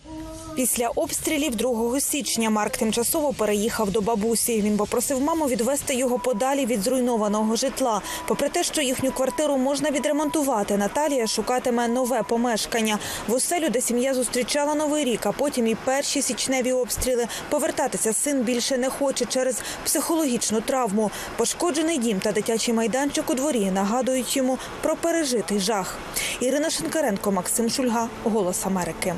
Після 0.57 0.89
обстрілів 0.89 1.57
2 1.57 2.01
січня 2.01 2.51
Марк 2.51 2.77
тимчасово 2.77 3.33
переїхав 3.33 3.91
до 3.91 4.01
бабусі. 4.01 4.61
Він 4.61 4.77
попросив 4.77 5.21
маму 5.21 5.47
відвести 5.47 5.95
його 5.95 6.19
подалі 6.19 6.67
від 6.67 6.83
зруйнованого 6.83 7.57
житла. 7.57 8.03
Попри 8.29 8.49
те, 8.49 8.65
що 8.65 8.83
їхню 8.83 9.13
квартиру 9.13 9.57
можна 9.57 9.91
відремонтувати, 9.91 10.77
Наталія 10.77 11.27
шукатиме 11.27 11.89
нове 11.89 12.23
помешкання. 12.23 12.99
В 13.29 13.35
оселю, 13.35 13.69
де 13.69 13.81
сім'я 13.81 14.15
зустрічала 14.15 14.75
новий 14.75 15.05
рік, 15.05 15.27
а 15.27 15.33
потім 15.33 15.67
і 15.67 15.75
перші 15.75 16.23
січневі 16.23 16.73
обстріли. 16.73 17.27
Повертатися 17.51 18.13
син 18.13 18.43
більше 18.43 18.79
не 18.79 18.91
хоче 18.91 19.25
через 19.25 19.57
психологічну 19.85 20.61
травму. 20.61 21.11
Пошкоджений 21.37 21.99
дім 21.99 22.21
та 22.21 22.33
дитячий 22.33 22.75
майданчик 22.75 23.31
у 23.31 23.35
дворі 23.35 23.71
нагадують 23.71 24.37
йому 24.37 24.59
про 24.83 24.97
пережитий 24.97 25.61
жах. 25.61 25.99
Ірина 26.41 26.71
Шинкаренко, 26.71 27.33
Максим 27.33 27.71
Шульга, 27.71 28.09
Голос 28.25 28.67
Америки. 28.67 29.15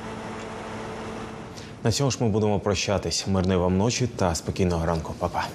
На 1.88 1.92
цьому 1.92 2.10
ж 2.10 2.18
ми 2.20 2.28
будемо 2.28 2.60
прощатись. 2.60 3.26
Мирної 3.26 3.58
вам 3.58 3.78
ночі 3.78 4.06
та 4.06 4.34
спокійного 4.34 4.86
ранку. 4.86 5.14
Па-па. 5.18 5.46